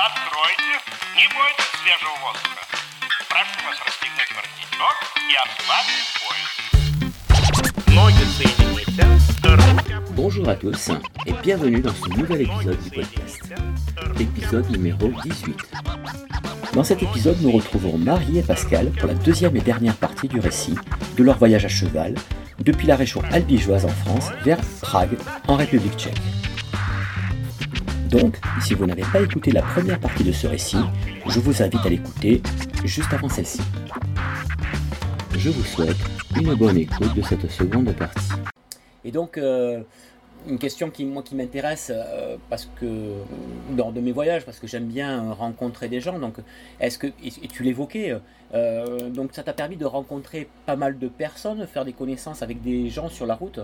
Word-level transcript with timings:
Откройте, 0.00 0.80
не 1.16 1.26
бойтесь 1.34 1.72
свежего 1.82 2.14
воздуха. 2.22 2.62
Прошу 3.28 3.58
вас 3.66 3.78
расстегнуть 3.84 4.30
воротничок 4.34 4.96
и 5.28 5.34
ослабить 5.44 6.10
пояс. 6.20 6.54
Ноги 7.88 8.24
соедините. 8.24 9.04
Руки 9.44 9.94
Bonjour 10.12 10.48
à 10.48 10.54
tous 10.54 10.90
et 11.26 11.32
bienvenue 11.42 11.80
dans 11.80 11.94
ce 11.94 12.08
nouvel 12.08 12.42
épisode 12.42 12.80
du 12.82 12.90
podcast, 12.90 13.52
épisode 14.18 14.70
numéro 14.70 15.08
18. 15.24 15.56
Dans 16.74 16.84
cet 16.84 17.02
épisode, 17.02 17.40
nous 17.40 17.50
retrouvons 17.50 17.98
Marie 17.98 18.38
et 18.38 18.42
Pascal 18.42 18.90
pour 18.92 19.08
la 19.08 19.14
deuxième 19.14 19.56
et 19.56 19.60
dernière 19.60 19.96
partie 19.96 20.28
du 20.28 20.40
récit 20.40 20.76
de 21.16 21.22
leur 21.24 21.36
voyage 21.38 21.64
à 21.64 21.68
cheval 21.68 22.14
depuis 22.60 22.86
la 22.86 22.96
région 22.96 23.22
albigeoise 23.32 23.84
en 23.86 23.88
France 23.88 24.30
vers 24.44 24.60
Prague 24.80 25.18
en 25.48 25.56
République 25.56 25.98
tchèque. 25.98 26.20
Donc, 28.10 28.36
si 28.60 28.74
vous 28.74 28.86
n'avez 28.86 29.04
pas 29.12 29.20
écouté 29.20 29.52
la 29.52 29.62
première 29.62 30.00
partie 30.00 30.24
de 30.24 30.32
ce 30.32 30.48
récit, 30.48 30.78
je 31.26 31.38
vous 31.38 31.62
invite 31.62 31.86
à 31.86 31.88
l'écouter 31.88 32.42
juste 32.84 33.12
avant 33.12 33.28
celle-ci. 33.28 33.60
Je 35.36 35.50
vous 35.50 35.62
souhaite 35.62 35.96
une 36.36 36.54
bonne 36.54 36.76
écoute 36.76 37.14
de 37.14 37.22
cette 37.22 37.48
seconde 37.48 37.92
partie. 37.94 38.32
Et 39.04 39.12
donc, 39.12 39.38
euh, 39.38 39.82
une 40.48 40.58
question 40.58 40.90
qui, 40.90 41.04
moi, 41.04 41.22
qui 41.22 41.34
m'intéresse, 41.34 41.92
euh, 41.94 42.36
parce 42.48 42.68
que, 42.80 43.12
lors 43.76 43.92
de 43.92 44.00
mes 44.00 44.12
voyages, 44.12 44.44
parce 44.44 44.58
que 44.58 44.66
j'aime 44.66 44.86
bien 44.86 45.24
euh, 45.24 45.32
rencontrer 45.32 45.88
des 45.88 46.00
gens, 46.00 46.18
donc, 46.18 46.34
est-ce 46.80 46.98
que, 46.98 47.06
et, 47.06 47.48
tu 47.48 47.62
l'évoquais, 47.62 48.16
euh, 48.54 49.10
donc 49.10 49.30
ça 49.32 49.42
t'a 49.42 49.52
permis 49.52 49.76
de 49.76 49.84
rencontrer 49.84 50.48
pas 50.66 50.76
mal 50.76 50.98
de 50.98 51.08
personnes, 51.08 51.66
faire 51.66 51.84
des 51.84 51.92
connaissances 51.92 52.42
avec 52.42 52.62
des 52.62 52.88
gens 52.88 53.08
sur 53.08 53.26
la 53.26 53.34
route? 53.34 53.60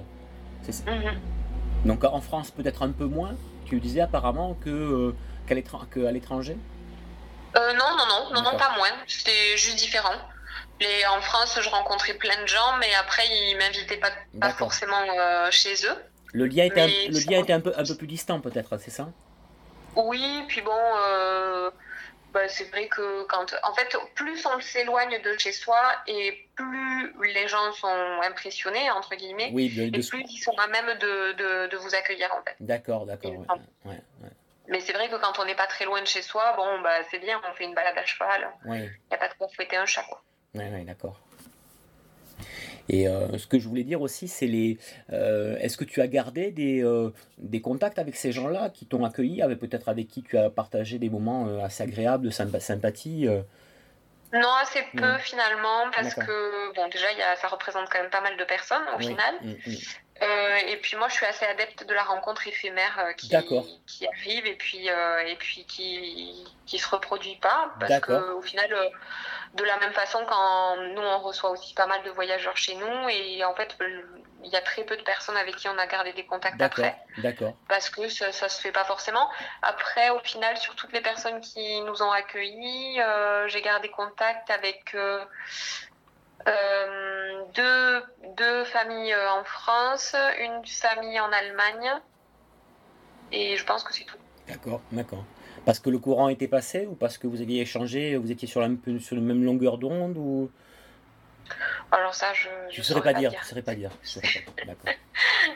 C'est 0.63 0.73
ça? 0.73 0.85
Mhm. 0.91 1.19
Donc 1.85 2.05
en 2.05 2.21
France, 2.21 2.51
peut-être 2.51 2.83
un 2.83 2.91
peu 2.91 3.05
moins, 3.07 3.35
tu 3.67 3.79
disais 3.81 4.01
apparemment 4.01 4.55
que, 4.65 4.71
euh, 4.71 5.15
qu'à 5.47 5.55
l'étran- 5.55 5.85
qu'à 5.93 6.11
l'étranger? 6.11 6.57
Euh, 7.57 7.73
non, 7.75 7.97
non, 7.97 8.35
non, 8.35 8.43
non, 8.43 8.59
pas 8.59 8.75
moins. 8.77 8.91
C'était 9.07 9.57
juste 9.57 9.77
différent. 9.77 10.15
Les, 10.81 11.07
en 11.07 11.21
France, 11.23 11.59
je 11.61 11.69
rencontrais 11.71 12.15
plein 12.15 12.41
de 12.43 12.47
gens, 12.47 12.77
mais 12.81 12.93
après, 13.01 13.23
ils 13.29 13.57
m'invitaient 13.57 13.97
pas, 13.99 14.51
forcément 14.51 15.01
euh, 15.19 15.51
chez 15.51 15.75
eux. 15.87 15.97
Le 16.33 16.47
lien 16.47 16.65
était, 16.65 16.83
un, 16.83 16.87
Mais 16.87 17.07
le 17.09 17.15
ça- 17.15 17.31
lien 17.31 17.39
était 17.39 17.53
un, 17.55 17.61
peu, 17.61 17.73
un 17.77 17.85
peu 17.85 17.95
plus 17.95 18.07
distant 18.07 18.41
peut-être, 18.41 18.77
c'est 18.79 18.91
ça? 18.91 19.09
Oui, 19.95 20.45
puis 20.49 20.61
bon, 20.61 20.73
euh, 21.09 21.71
bah, 22.37 22.49
c'est 22.49 22.65
vrai 22.65 22.87
que 22.89 23.23
quand. 23.25 23.47
En 23.63 23.73
fait, 23.75 23.97
plus 24.15 24.45
on 24.45 24.61
s'éloigne 24.61 25.23
de 25.23 25.39
chez 25.39 25.53
soi 25.53 25.81
et 26.07 26.47
plus 26.55 27.15
les 27.33 27.49
gens 27.49 27.73
sont 27.73 28.21
impressionnés, 28.23 28.91
entre 28.91 29.15
guillemets, 29.15 29.49
Oui, 29.55 29.71
de, 29.71 29.89
de 29.89 29.99
et 29.99 30.07
plus 30.07 30.23
ils 30.29 30.39
sont 30.39 30.53
à 30.59 30.67
même 30.67 30.99
de, 30.99 31.33
de, 31.33 31.67
de 31.69 31.77
vous 31.79 31.95
accueillir, 31.95 32.31
en 32.39 32.43
fait. 32.43 32.55
D'accord, 32.61 33.07
d'accord. 33.07 33.33
Et- 33.33 33.39
ouais, 33.39 33.45
ouais, 33.87 34.01
ouais, 34.23 34.31
Mais 34.69 34.81
c'est 34.81 34.93
vrai 34.93 35.09
que 35.09 35.17
quand 35.17 35.39
on 35.39 35.47
n'est 35.47 35.55
pas 35.55 35.67
très 35.67 35.87
loin 35.87 36.03
de 36.03 36.07
chez 36.07 36.21
soi, 36.21 36.53
bon, 36.57 36.81
bah, 36.83 37.03
c'est 37.11 37.21
bien, 37.21 37.41
on 37.51 37.55
fait 37.55 37.65
une 37.65 37.75
balade 37.75 37.97
à 37.97 38.05
cheval. 38.05 38.51
Il 38.67 38.71
n'y 38.81 38.89
a 39.13 39.17
pas 39.17 39.29
de 39.29 39.35
quoi 39.35 39.49
fouetter 39.49 39.77
un 39.79 39.87
chat, 39.87 40.03
quoi. 40.03 40.23
Ouais, 40.55 40.69
ouais, 40.71 40.85
d'accord. 40.85 41.19
Et 42.89 43.09
euh, 43.09 43.37
ce 43.39 43.47
que 43.47 43.59
je 43.59 43.69
voulais 43.69 43.85
dire 43.85 44.01
aussi, 44.01 44.29
c'est 44.29 44.47
les. 44.47 44.79
euh, 45.13 45.57
Est-ce 45.59 45.77
que 45.77 45.85
tu 45.85 46.01
as 46.01 46.07
gardé 46.09 46.51
des, 46.53 46.83
euh, 46.85 47.11
des 47.39 47.61
contacts 47.61 47.99
avec 47.99 48.17
ces 48.17 48.33
gens-là 48.33 48.71
qui 48.71 48.87
t'ont 48.87 49.05
accueilli, 49.05 49.43
avec 49.43 49.59
peut-être 49.59 49.89
avec 49.89 50.09
qui 50.09 50.23
tu 50.23 50.37
as 50.39 50.51
partagé 50.51 50.99
des 50.99 51.11
moments 51.11 51.47
assez 51.63 51.83
agréables, 51.83 52.25
de 52.27 52.31
sympa- 52.31 52.61
sympathie 52.61 53.27
Non, 54.33 54.53
assez 54.63 54.83
peu 54.95 55.15
Mm. 55.15 55.19
finalement, 55.19 55.91
parce 55.93 56.15
que 56.15 56.75
bon, 56.75 56.89
déjà, 56.89 57.11
il 57.13 57.19
y 57.19 57.23
a, 57.23 57.37
ça 57.37 57.49
représente 57.49 57.89
quand 57.91 58.01
même 58.01 58.11
pas 58.11 58.21
mal 58.21 58.37
de 58.37 58.45
personnes 58.45 58.83
au 58.95 58.99
oui. 58.99 59.07
final. 59.09 59.35
Mm, 59.43 59.51
mm. 59.51 59.77
Euh, 60.23 60.57
et 60.69 60.77
puis 60.79 60.97
moi, 60.97 61.09
je 61.09 61.15
suis 61.15 61.27
assez 61.27 61.45
adepte 61.45 61.87
de 61.87 61.93
la 61.93 62.03
rencontre 62.03 62.47
éphémère 62.47 62.99
euh, 62.99 63.13
qui, 63.13 63.35
arrive 63.37 64.47
et 64.47 64.55
puis, 64.55 64.89
euh, 64.89 65.19
et 65.27 65.37
puis 65.37 65.65
qui 65.67 66.47
qui 66.65 66.79
se 66.79 66.89
reproduit 66.89 67.37
pas, 67.37 67.71
parce 67.79 67.93
D'accord. 67.93 68.21
que 68.21 68.33
au 68.33 68.43
final, 68.43 68.69
de 69.55 69.63
la 69.63 69.77
même 69.79 69.93
façon, 69.93 70.19
quand 70.27 70.77
nous 70.95 71.03
on 71.03 71.19
reçoit 71.21 71.51
aussi 71.51 71.75
pas 71.75 71.87
mal 71.87 72.03
de 72.03 72.11
voyageurs 72.11 72.57
chez 72.57 72.75
nous, 72.75 73.09
et 73.09 73.45
en 73.45 73.55
fait, 73.55 73.77
il 74.43 74.51
y 74.51 74.57
a 74.57 74.61
très 74.63 74.83
peu 74.83 74.97
de 74.97 75.03
personnes 75.03 75.37
avec 75.37 75.57
qui 75.57 75.69
on 75.69 75.79
a 75.79 75.87
gardé 75.87 76.13
des 76.13 76.25
contacts 76.25 76.61
après 76.61 76.97
d'accord. 77.19 77.55
parce 77.69 77.89
que 77.89 78.09
ça, 78.09 78.33
ça 78.33 78.49
se 78.49 78.61
fait 78.61 78.73
pas 78.73 78.85
forcément. 78.85 79.29
Après, 79.63 80.11
au 80.11 80.19
final, 80.21 80.57
sur 80.57 80.75
toutes 80.75 80.93
les 80.93 81.01
personnes 81.03 81.41
qui 81.41 81.81
nous 81.83 82.03
ont 82.03 82.11
accueillis, 82.11 82.99
j'ai 83.47 83.63
gardé 83.63 83.89
contact 83.91 84.51
avec 84.51 84.97
euh, 86.47 87.43
deux, 87.55 88.03
deux 88.37 88.65
familles 88.65 89.13
euh, 89.13 89.31
en 89.33 89.45
France, 89.45 90.15
une 90.41 90.65
famille 90.67 91.19
en 91.21 91.31
Allemagne, 91.33 91.93
et 93.33 93.57
je 93.57 93.65
pense 93.65 93.83
que 93.85 93.93
c'est 93.95 94.05
tout. 94.05 94.17
D'accord, 94.49 94.81
d'accord. 94.93 95.25
Parce 95.65 95.81
que 95.81 95.91
le 95.91 95.99
courant 95.99 96.29
était 96.29 96.47
passé 96.49 96.87
ou 96.87 96.95
parce 96.95 97.19
que 97.19 97.27
vous 97.27 97.41
aviez 97.41 97.61
échangé, 97.63 98.17
vous 98.17 98.31
étiez 98.31 98.47
sur 98.47 98.61
la, 98.61 98.69
même- 98.69 99.01
sur 99.01 99.17
la 99.17 99.23
même 99.23 99.45
longueur 99.45 99.79
d'onde 99.79 100.17
ou? 100.17 100.51
Alors 101.91 102.15
ça, 102.15 102.33
je 102.35 102.49
ne 102.79 102.83
saurais 102.85 103.03
pas 103.03 103.15
dire, 103.15 103.33
je 103.43 103.47
saurais 103.49 103.63
pas 103.63 103.75
dire. 103.75 103.91
je 104.03 104.09
saurais 104.09 104.29
pas 104.57 104.63
dire. 104.65 104.95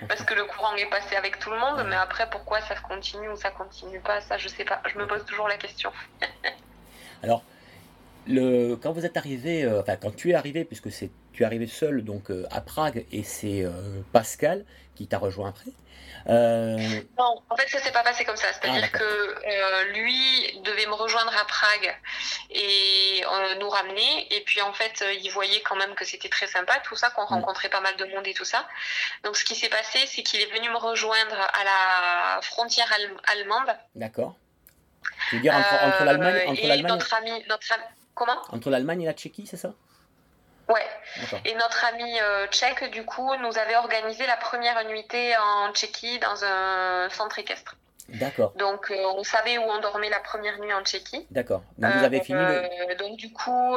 Parce 0.08 0.22
que 0.24 0.34
le 0.34 0.44
courant 0.44 0.74
est 0.76 0.86
passé 0.88 1.16
avec 1.16 1.38
tout 1.38 1.50
le 1.50 1.58
monde, 1.58 1.78
Ouais. 1.78 1.84
mais 1.84 1.96
après, 1.96 2.28
pourquoi 2.30 2.60
ça 2.62 2.74
continue 2.76 3.28
ou 3.28 3.36
ça 3.36 3.50
continue 3.50 4.00
pas, 4.00 4.20
ça, 4.20 4.38
je 4.38 4.48
sais 4.48 4.64
pas. 4.64 4.80
Je 4.92 4.98
me 4.98 5.06
pose 5.06 5.24
toujours 5.24 5.48
la 5.48 5.56
question. 5.56 5.92
Alors, 7.22 7.42
le, 8.30 8.76
quand 8.76 8.92
vous 8.92 9.04
êtes 9.04 9.16
arrivé, 9.16 9.64
euh, 9.64 9.80
enfin 9.80 9.96
quand 9.96 10.14
tu 10.14 10.30
es 10.30 10.34
arrivé, 10.34 10.64
puisque 10.64 10.90
c'est 10.90 11.10
tu 11.32 11.42
es 11.42 11.46
arrivé 11.46 11.66
seul 11.66 12.02
donc 12.02 12.30
euh, 12.30 12.46
à 12.50 12.60
Prague 12.60 13.04
et 13.12 13.22
c'est 13.22 13.64
euh, 13.64 13.70
Pascal 14.12 14.64
qui 14.96 15.06
t'a 15.06 15.18
rejoint 15.18 15.48
après. 15.50 15.70
Non, 16.26 17.42
en 17.48 17.56
fait, 17.56 17.68
ça 17.68 17.78
s'est 17.78 17.92
pas 17.92 18.02
passé 18.02 18.24
comme 18.24 18.36
ça. 18.36 18.48
C'est-à-dire 18.52 18.88
Ah, 18.92 18.98
que 18.98 19.92
lui 19.92 20.60
devait 20.64 20.84
me 20.86 20.92
rejoindre 20.92 21.32
à 21.40 21.44
Prague 21.46 21.96
et 22.50 23.22
nous 23.58 23.68
ramener. 23.70 24.26
Et 24.34 24.42
puis, 24.42 24.60
en 24.60 24.72
fait, 24.74 25.02
il 25.22 25.30
voyait 25.30 25.60
quand 25.62 25.76
même 25.76 25.94
que 25.94 26.04
c'était 26.04 26.28
très 26.28 26.46
sympa, 26.46 26.74
tout 26.84 26.94
ça, 26.96 27.08
qu'on 27.10 27.22
Mm. 27.22 27.26
rencontrait 27.40 27.70
pas 27.70 27.80
mal 27.80 27.96
de 27.96 28.04
monde 28.06 28.26
et 28.26 28.34
tout 28.34 28.44
ça. 28.44 28.66
Donc, 29.24 29.36
ce 29.36 29.44
qui 29.44 29.54
s'est 29.54 29.70
passé, 29.70 29.98
c'est 30.06 30.22
qu'il 30.22 30.40
est 30.40 30.52
venu 30.52 30.68
me 30.68 30.76
rejoindre 30.76 31.34
à 31.36 31.64
la 31.64 32.42
frontière 32.42 32.90
al- 32.92 33.38
allemande. 33.38 33.74
D'accord. 33.94 34.36
Tu 35.30 35.36
veux 35.36 35.42
dire 35.42 35.54
entre, 35.54 36.04
l'Allemagne, 36.04 36.42
entre 36.48 36.62
et 36.62 36.66
l'Allemagne, 36.66 36.92
notre 36.92 37.14
ami, 37.14 37.44
notre 37.48 37.72
ami- 37.72 37.84
comment 38.20 38.40
entre 38.52 38.70
l'Allemagne 38.70 39.02
et 39.02 39.06
la 39.06 39.12
Tchéquie, 39.14 39.46
c'est 39.46 39.56
ça 39.56 39.72
Ouais. 40.68 40.86
Et 41.44 41.54
notre 41.56 41.84
ami 41.86 42.20
euh, 42.20 42.46
tchèque, 42.46 42.84
du 42.92 43.04
coup, 43.04 43.34
nous 43.42 43.58
avait 43.58 43.74
organisé 43.76 44.24
la 44.26 44.36
première 44.36 44.84
nuitée 44.86 45.34
en 45.36 45.72
Tchéquie 45.72 46.20
dans 46.20 46.44
un 46.44 47.08
centre 47.10 47.38
équestre. 47.40 47.74
D'accord, 48.08 48.52
Donc, 48.56 48.90
euh, 48.90 48.96
on 49.16 49.24
savait 49.24 49.58
où 49.58 49.62
on 49.62 49.80
dormait 49.80 50.10
la 50.10 50.20
première 50.20 50.58
nuit 50.60 50.72
en 50.72 50.82
Tchéquie. 50.84 51.26
d'accord. 51.30 51.62
Donc 51.78 51.92
vous 51.92 52.02
Euh, 52.02 52.06
avez 52.06 52.20
fini 52.22 52.38
le... 52.40 52.94
donc 52.96 53.16
du 53.16 53.32
coup, 53.32 53.70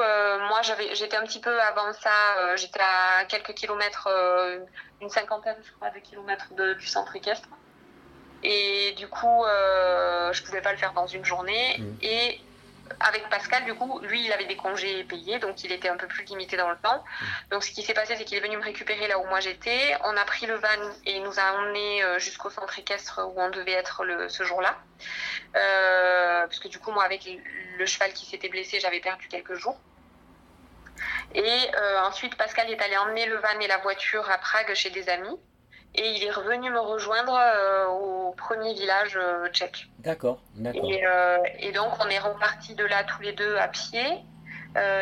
moi 0.50 0.62
j'étais 0.94 1.18
un 1.18 1.24
petit 1.24 1.40
peu 1.40 1.60
avant 1.62 1.92
ça, 1.94 2.56
j'étais 2.58 2.80
à 2.82 3.26
quelques 3.26 3.54
kilomètres, 3.56 4.08
une 5.02 5.10
cinquantaine 5.10 5.58
je 5.66 5.72
crois 5.74 5.90
de 5.92 6.00
kilomètres 6.00 6.54
de- 6.56 6.74
du 6.76 6.88
centre 6.88 7.16
équestre. 7.16 7.48
Et 8.44 8.94
du 8.98 9.08
coup, 9.08 9.44
je 10.32 10.44
pouvais 10.44 10.62
pas 10.62 10.72
le 10.72 10.78
faire 10.78 10.94
dans 10.94 11.08
une 11.08 11.26
journée. 11.26 11.78
Mhm. 11.80 11.98
Et 12.02 12.40
avec 13.00 13.30
Pascal, 13.30 13.66
du 13.66 13.74
coup, 13.74 14.00
lui, 14.00 14.26
il 14.26 14.32
avait 14.32 14.46
des 14.46 14.56
congés 14.56 15.04
payés, 15.04 15.40
donc 15.40 15.64
il 15.64 15.72
était 15.72 15.90
un 15.90 15.98
peu 15.98 16.08
plus 16.08 16.24
limité 16.26 16.58
dans 16.58 16.70
le 16.70 16.78
temps. 16.78 17.04
Mhm. 17.04 17.28
Donc 17.52 17.64
ce 17.64 17.72
qui 17.72 17.84
s'est 17.84 17.94
passé, 17.94 18.16
c'est 18.16 18.26
qu'il 18.26 18.38
est 18.38 18.42
venu 18.42 18.58
me 18.58 18.64
récupérer 18.64 19.08
là 19.08 19.20
où 19.20 19.26
moi 19.26 19.40
j'étais. 19.40 19.96
On 20.04 20.16
a 20.18 20.26
pris 20.26 20.46
le 20.46 20.56
van 20.56 20.68
et 21.06 21.18
il 21.18 21.24
nous 21.24 21.40
a 21.40 21.54
emmenés 21.54 22.04
euh, 22.04 22.20
jusqu'au 22.20 22.50
centre 22.50 22.78
équestre 22.78 23.22
où 23.26 23.40
on 23.40 23.50
devait 23.50 23.74
être 23.74 24.04
le, 24.04 24.30
ce 24.30 24.44
jour-là. 24.44 24.78
Euh, 25.56 26.42
parce 26.42 26.60
que 26.60 26.68
du 26.68 26.80
coup, 26.80 26.92
moi, 26.92 27.04
avec 27.04 27.28
le 27.78 27.86
cheval 27.86 28.14
qui 28.14 28.26
s'était 28.26 28.50
blessé, 28.50 28.80
j'avais 28.80 29.00
perdu 29.00 29.28
quelques 29.28 29.56
jours. 29.56 29.78
Et 31.36 31.70
euh, 31.76 32.02
ensuite, 32.02 32.36
Pascal 32.36 32.70
est 32.70 32.82
allé 32.82 32.98
emmener 32.98 33.26
le 33.26 33.38
van 33.38 33.60
et 33.60 33.68
la 33.68 33.78
voiture 33.78 34.30
à 34.30 34.38
Prague 34.38 34.74
chez 34.74 34.90
des 34.90 35.10
amis. 35.10 35.40
Et 35.96 36.10
il 36.10 36.24
est 36.24 36.32
revenu 36.32 36.72
me 36.72 36.80
rejoindre 36.80 37.38
euh, 37.40 37.86
au 37.88 38.32
premier 38.32 38.74
village 38.74 39.16
euh, 39.16 39.48
tchèque. 39.50 39.88
D'accord, 40.00 40.42
d'accord. 40.56 40.90
Et, 40.90 41.06
euh, 41.06 41.38
et 41.60 41.72
donc, 41.72 41.92
on 42.04 42.10
est 42.10 42.20
repartis 42.20 42.74
de 42.74 42.84
là 42.84 43.04
tous 43.04 43.22
les 43.22 43.34
deux 43.34 43.58
à 43.58 43.68
pied. 43.68 44.06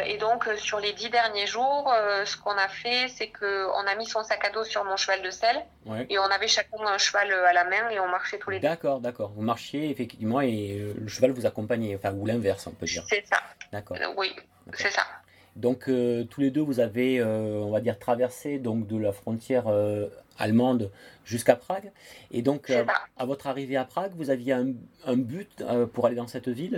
Et 0.06 0.18
donc, 0.18 0.50
sur 0.57 0.81
les 0.81 0.92
dix 0.92 1.10
derniers 1.10 1.48
jours, 1.48 1.94
ce 2.25 2.36
qu'on 2.36 2.51
a 2.51 2.68
fait, 2.68 3.07
c'est 3.07 3.30
qu'on 3.30 3.88
a 3.88 3.95
mis 3.95 4.06
son 4.06 4.21
sac 4.21 4.44
à 4.44 4.50
dos 4.50 4.66
sur 4.66 4.83
mon 4.83 4.98
cheval 4.98 5.21
de 5.21 5.30
selle. 5.30 5.63
Ouais. 5.86 6.06
Et 6.10 6.19
on 6.19 6.25
avait 6.25 6.50
chacun 6.50 6.86
un 6.86 6.98
cheval 6.98 7.31
à 7.31 7.54
la 7.54 7.63
main 7.63 7.89
et 7.89 7.98
on 8.01 8.10
marchait 8.10 8.38
tous 8.38 8.50
les 8.50 8.60
deux. 8.60 8.68
D'accord, 8.68 9.00
d'accord. 9.00 9.31
Vous 9.33 9.44
marchiez 9.44 9.89
effectivement 9.89 10.42
et 10.42 10.94
le 10.94 11.07
cheval 11.07 11.31
vous 11.31 11.45
accompagnait, 11.45 11.95
enfin 11.95 12.12
ou 12.12 12.25
l'inverse, 12.25 12.68
on 12.68 12.71
peut 12.71 12.86
dire. 12.86 13.06
C'est 13.07 13.25
ça. 13.25 13.42
D'accord. 13.71 13.95
Oui, 14.18 14.36
c'est 14.74 14.92
ça. 14.92 15.04
Donc 15.56 15.89
euh, 15.89 16.24
tous 16.24 16.39
les 16.42 16.50
deux, 16.50 16.62
vous 16.62 16.80
avez, 16.80 17.19
euh, 17.19 17.59
on 17.63 17.71
va 17.71 17.81
dire, 17.81 18.00
traversé 18.00 18.57
donc 18.57 18.88
de 18.88 18.98
la 18.98 19.12
frontière 19.12 19.68
euh, 19.68 20.07
allemande 20.39 20.89
jusqu'à 21.25 21.56
Prague. 21.56 21.92
Et 22.31 22.42
donc, 22.42 22.69
à 23.18 23.25
votre 23.25 23.48
arrivée 23.48 23.75
à 23.77 23.86
Prague, 23.86 24.12
vous 24.15 24.30
aviez 24.30 24.53
un, 24.53 24.68
un 25.06 25.15
but 25.18 25.63
pour 25.94 26.06
aller 26.07 26.15
dans 26.15 26.27
cette 26.27 26.48
ville 26.48 26.75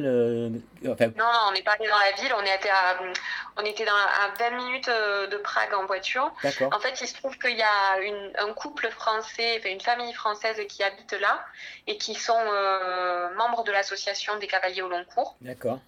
enfin, 0.87 1.07
Non, 1.15 1.23
non, 1.23 1.39
on 1.49 1.51
n'est 1.53 1.61
pas 1.63 1.71
allé 1.73 1.87
dans 1.87 1.97
la 1.97 2.11
ville, 2.21 2.33
on 2.37 2.41
était 2.41 2.69
à, 2.69 2.99
on 3.57 3.63
était 3.63 3.85
dans, 3.85 3.91
à 3.93 4.33
20 4.49 4.57
minutes 4.57 4.89
de 4.89 5.37
Prague 5.37 5.73
en 5.75 5.85
voiture. 5.85 6.33
D'accord, 6.43 6.73
En 6.75 6.79
fait, 6.79 6.99
il 6.99 7.07
se 7.07 7.13
trouve 7.15 7.37
qu'il 7.37 7.55
y 7.57 7.61
a 7.63 7.99
une- 8.01 8.31
un 8.39 8.53
couple 8.53 8.89
français, 8.89 9.57
enfin 9.59 9.69
une 9.69 9.81
famille 9.81 10.13
française 10.13 10.57
qui 10.67 10.83
habite 10.83 11.13
là 11.13 11.45
et 11.87 11.97
qui 11.97 12.15
sont 12.15 12.33
membres 13.37 13.63
de 13.63 13.71
l'association 13.71 14.37
des 14.39 14.47
cavaliers 14.47 14.81
au 14.81 14.89
long 14.89 15.05
cours. 15.15 15.37
d'accord, 15.41 15.79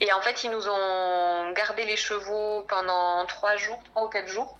Et 0.00 0.12
en 0.12 0.20
fait, 0.20 0.44
ils 0.44 0.50
nous 0.50 0.68
ont 0.68 1.52
gardé 1.52 1.84
les 1.84 1.96
chevaux 1.96 2.62
pendant 2.68 3.24
trois 3.26 3.56
jours, 3.56 3.78
trois 3.90 4.04
ou 4.04 4.08
quatre 4.08 4.28
jours. 4.28 4.56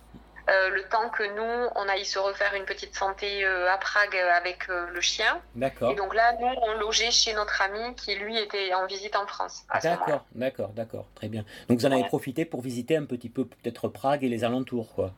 euh, 0.49 0.69
le 0.69 0.83
temps 0.89 1.09
que 1.09 1.21
nous, 1.23 1.69
on 1.75 1.87
aille 1.87 2.05
se 2.05 2.17
refaire 2.17 2.55
une 2.55 2.65
petite 2.65 2.95
santé 2.95 3.45
euh, 3.45 3.71
à 3.71 3.77
Prague 3.77 4.15
avec 4.15 4.67
euh, 4.69 4.87
le 4.91 4.99
chien. 4.99 5.39
d'accord. 5.55 5.91
Et 5.91 5.95
donc 5.95 6.15
là, 6.15 6.33
nous, 6.39 6.47
on 6.63 6.73
logeait 6.79 7.11
chez 7.11 7.33
notre 7.33 7.61
ami 7.61 7.93
qui, 7.95 8.15
lui, 8.15 8.35
était 8.35 8.73
en 8.73 8.87
visite 8.87 9.15
en 9.15 9.27
France. 9.27 9.61
D'accord, 9.83 10.25
d'accord, 10.33 10.69
d'accord, 10.69 11.05
très 11.13 11.27
bien. 11.27 11.45
Donc 11.67 11.77
vous 11.79 11.85
en 11.85 11.91
avez 11.91 12.01
Ouais. 12.01 12.07
profité 12.07 12.45
pour 12.45 12.61
visiter 12.61 12.97
un 12.97 13.05
petit 13.05 13.29
peu 13.29 13.45
peut-être 13.45 13.89
Prague 13.89 14.23
et 14.23 14.29
les 14.29 14.43
alentours, 14.43 14.91
quoi. 14.95 15.11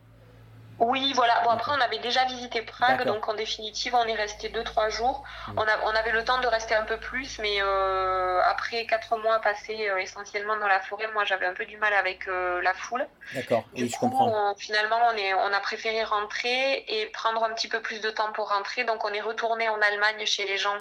Oui, 0.78 1.12
voilà. 1.14 1.40
Bon, 1.44 1.50
après, 1.50 1.70
on 1.70 1.80
avait 1.80 1.98
déjà 1.98 2.24
visité 2.24 2.62
Prague, 2.62 3.06
donc 3.06 3.28
en 3.28 3.34
définitive, 3.34 3.94
on 3.94 4.04
est 4.04 4.14
resté 4.14 4.48
deux, 4.48 4.64
trois 4.64 4.88
jours. 4.88 5.22
Mm. 5.48 5.52
On, 5.58 5.62
a, 5.62 5.78
on 5.84 5.90
avait 5.94 6.10
le 6.12 6.24
temps 6.24 6.40
de 6.40 6.46
rester 6.46 6.74
un 6.74 6.84
peu 6.84 6.98
plus, 6.98 7.38
mais 7.38 7.62
euh, 7.62 8.40
après 8.44 8.86
quatre 8.86 9.16
mois 9.18 9.38
passés 9.40 9.88
euh, 9.88 9.98
essentiellement 9.98 10.56
dans 10.56 10.66
la 10.66 10.80
forêt, 10.80 11.06
moi, 11.12 11.24
j'avais 11.24 11.46
un 11.46 11.54
peu 11.54 11.66
du 11.66 11.76
mal 11.76 11.92
avec 11.94 12.26
euh, 12.26 12.60
la 12.62 12.74
foule. 12.74 13.06
D'accord, 13.32 13.64
je 13.76 13.84
coup, 13.86 14.08
comprends. 14.08 14.50
on- 14.50 14.54
finalement, 14.56 14.98
on, 15.08 15.16
est, 15.16 15.34
on 15.34 15.52
a 15.52 15.60
préféré 15.60 16.02
rentrer 16.04 16.84
et 16.88 17.06
prendre 17.06 17.44
un 17.44 17.54
petit 17.54 17.68
peu 17.68 17.80
plus 17.80 18.00
de 18.00 18.10
temps 18.10 18.32
pour 18.32 18.48
rentrer. 18.48 18.84
Donc, 18.84 19.04
on 19.04 19.12
est 19.12 19.20
retourné 19.20 19.68
en 19.68 19.80
Allemagne 19.80 20.26
chez 20.26 20.46
les 20.46 20.58
gens 20.58 20.76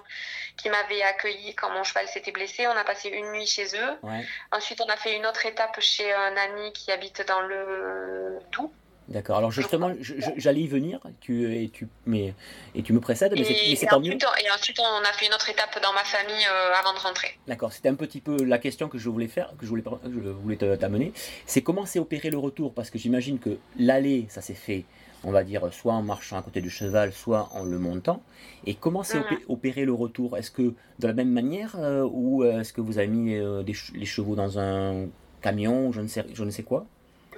qui 0.57 0.69
m'avaient 0.69 1.03
accueilli 1.03 1.55
quand 1.55 1.69
mon 1.69 1.83
cheval 1.83 2.07
s'était 2.07 2.31
blessé. 2.31 2.67
On 2.67 2.77
a 2.77 2.83
passé 2.83 3.09
une 3.09 3.31
nuit 3.31 3.45
chez 3.47 3.65
eux. 3.77 3.99
Ouais, 4.03 4.25
Ensuite, 4.51 4.81
on 4.81 4.89
a 4.89 4.97
fait 4.97 5.15
une 5.15 5.25
autre 5.25 5.45
étape 5.45 5.79
chez 5.79 6.11
un 6.13 6.35
ami 6.37 6.73
qui 6.73 6.91
habite 6.91 7.25
dans 7.27 7.41
le 7.41 8.39
Doubs. 8.51 8.73
D'accord. 9.11 9.37
Alors 9.37 9.51
justement, 9.51 9.91
j'allais 10.37 10.61
y 10.61 10.67
venir, 10.67 10.99
tu, 11.19 11.53
et, 11.55 11.69
tu, 11.69 11.87
mais, 12.05 12.33
et 12.75 12.81
tu 12.83 12.93
me 12.93 12.99
précèdes, 12.99 13.33
mais 13.35 13.43
c'est 13.75 13.85
tant 13.87 13.99
mieux. 13.99 14.07
ensuite, 14.13 14.25
on- 14.25 14.45
et 14.45 14.51
ensuite, 14.51 14.79
on 14.79 15.03
a 15.07 15.13
fait 15.13 15.27
une 15.27 15.33
autre 15.33 15.49
étape 15.49 15.79
dans 15.83 15.93
ma 15.93 16.03
famille 16.03 16.45
euh, 16.51 16.73
avant 16.79 16.93
de 16.93 16.99
rentrer. 16.99 17.27
D'accord, 17.47 17.71
c'était 17.71 17.89
un 17.89 17.95
petit 17.95 18.21
peu 18.21 18.43
la 18.43 18.57
question 18.57 18.87
que 18.89 18.97
je 18.97 19.09
voulais 19.09 19.27
faire, 19.27 19.53
que 19.57 19.65
je 19.65 19.69
voulais, 19.69 19.83
que 19.83 19.89
je 20.23 20.29
voulais 20.29 20.57
t'amener. 20.57 21.13
C'est 21.45 21.61
comment 21.61 21.85
s'est 21.85 21.99
opéré 21.99 22.29
le 22.29 22.37
retour? 22.37 22.73
Parce 22.73 22.89
que 22.89 22.97
j'imagine 22.97 23.39
que 23.39 23.57
l'aller, 23.77 24.25
ça 24.29 24.41
s'est 24.41 24.53
fait, 24.53 24.85
on 25.23 25.31
va 25.31 25.43
dire, 25.43 25.71
soit 25.73 25.93
en 25.93 26.01
marchant 26.01 26.37
à 26.37 26.41
côté 26.41 26.61
du 26.61 26.69
cheval, 26.69 27.13
soit 27.13 27.49
en 27.53 27.63
le 27.63 27.77
montant. 27.77 28.23
Et 28.65 28.75
comment 28.75 29.03
s'est 29.03 29.17
Mhm. 29.19 29.23
opé- 29.25 29.43
opéré 29.49 29.85
le 29.85 29.93
retour? 29.93 30.37
Est-ce 30.37 30.51
que 30.51 30.61
de 30.99 31.07
la 31.07 31.13
même 31.13 31.31
manière, 31.31 31.75
euh, 31.77 32.03
ou 32.11 32.43
euh, 32.43 32.61
est-ce 32.61 32.73
que 32.73 32.81
vous 32.81 32.97
avez 32.97 33.07
mis 33.07 33.35
euh, 33.35 33.63
des 33.63 33.75
les 33.93 34.05
chevaux 34.05 34.35
dans 34.35 34.57
un 34.59 35.07
camion, 35.41 35.91
je 35.91 36.01
ne 36.01 36.07
sais, 36.07 36.25
je 36.33 36.43
ne 36.43 36.51
sais 36.51 36.63
quoi? 36.63 36.85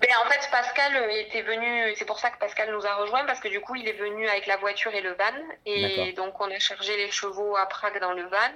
Ben, 0.01 0.09
en 0.25 0.29
fait, 0.29 0.49
Pascal 0.51 0.95
euh, 0.95 1.09
était 1.09 1.43
venu, 1.43 1.93
c'est 1.95 2.05
pour 2.05 2.19
ça 2.19 2.29
que 2.29 2.37
Pascal 2.37 2.71
nous 2.71 2.85
a 2.85 2.95
rejoints, 2.95 3.25
parce 3.25 3.39
que 3.39 3.47
du 3.47 3.61
coup, 3.61 3.75
il 3.75 3.87
est 3.87 3.93
venu 3.93 4.27
avec 4.27 4.47
la 4.47 4.57
voiture 4.57 4.93
et 4.93 5.01
le 5.01 5.13
van. 5.13 5.55
Et 5.65 6.13
donc, 6.13 6.39
on 6.41 6.49
a 6.49 6.59
chargé 6.59 6.97
les 6.97 7.11
chevaux 7.11 7.55
à 7.55 7.65
Prague 7.67 7.99
dans 7.99 8.13
le 8.13 8.23
van. 8.23 8.53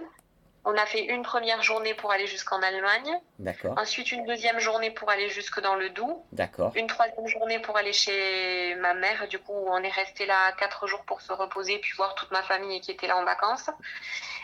On 0.69 0.75
a 0.75 0.85
fait 0.85 1.05
une 1.05 1.23
première 1.23 1.63
journée 1.63 1.93
pour 1.93 2.11
aller 2.11 2.27
jusqu'en 2.27 2.61
Allemagne, 2.61 3.17
D'accord, 3.39 3.75
ensuite 3.77 4.11
une 4.11 4.25
deuxième 4.25 4.59
journée 4.59 4.91
pour 4.91 5.09
aller 5.09 5.29
jusque 5.29 5.61
dans 5.61 5.75
le 5.75 5.91
Doubs, 5.91 6.25
d'accord, 6.33 6.73
une 6.75 6.87
troisième 6.87 7.25
journée 7.25 7.59
pour 7.59 7.77
aller 7.77 7.93
chez 7.93 8.75
ma 8.75 8.93
mère. 8.93 9.29
Du 9.29 9.39
coup, 9.39 9.53
on 9.53 9.81
est 9.81 9.89
resté 9.89 10.25
là 10.25 10.51
quatre 10.59 10.85
jours 10.85 11.05
pour 11.05 11.21
se 11.21 11.31
reposer, 11.31 11.79
puis 11.79 11.93
voir 11.95 12.15
toute 12.15 12.31
ma 12.31 12.43
famille 12.43 12.81
qui 12.81 12.91
était 12.91 13.07
là 13.07 13.15
en 13.15 13.23
vacances. 13.23 13.69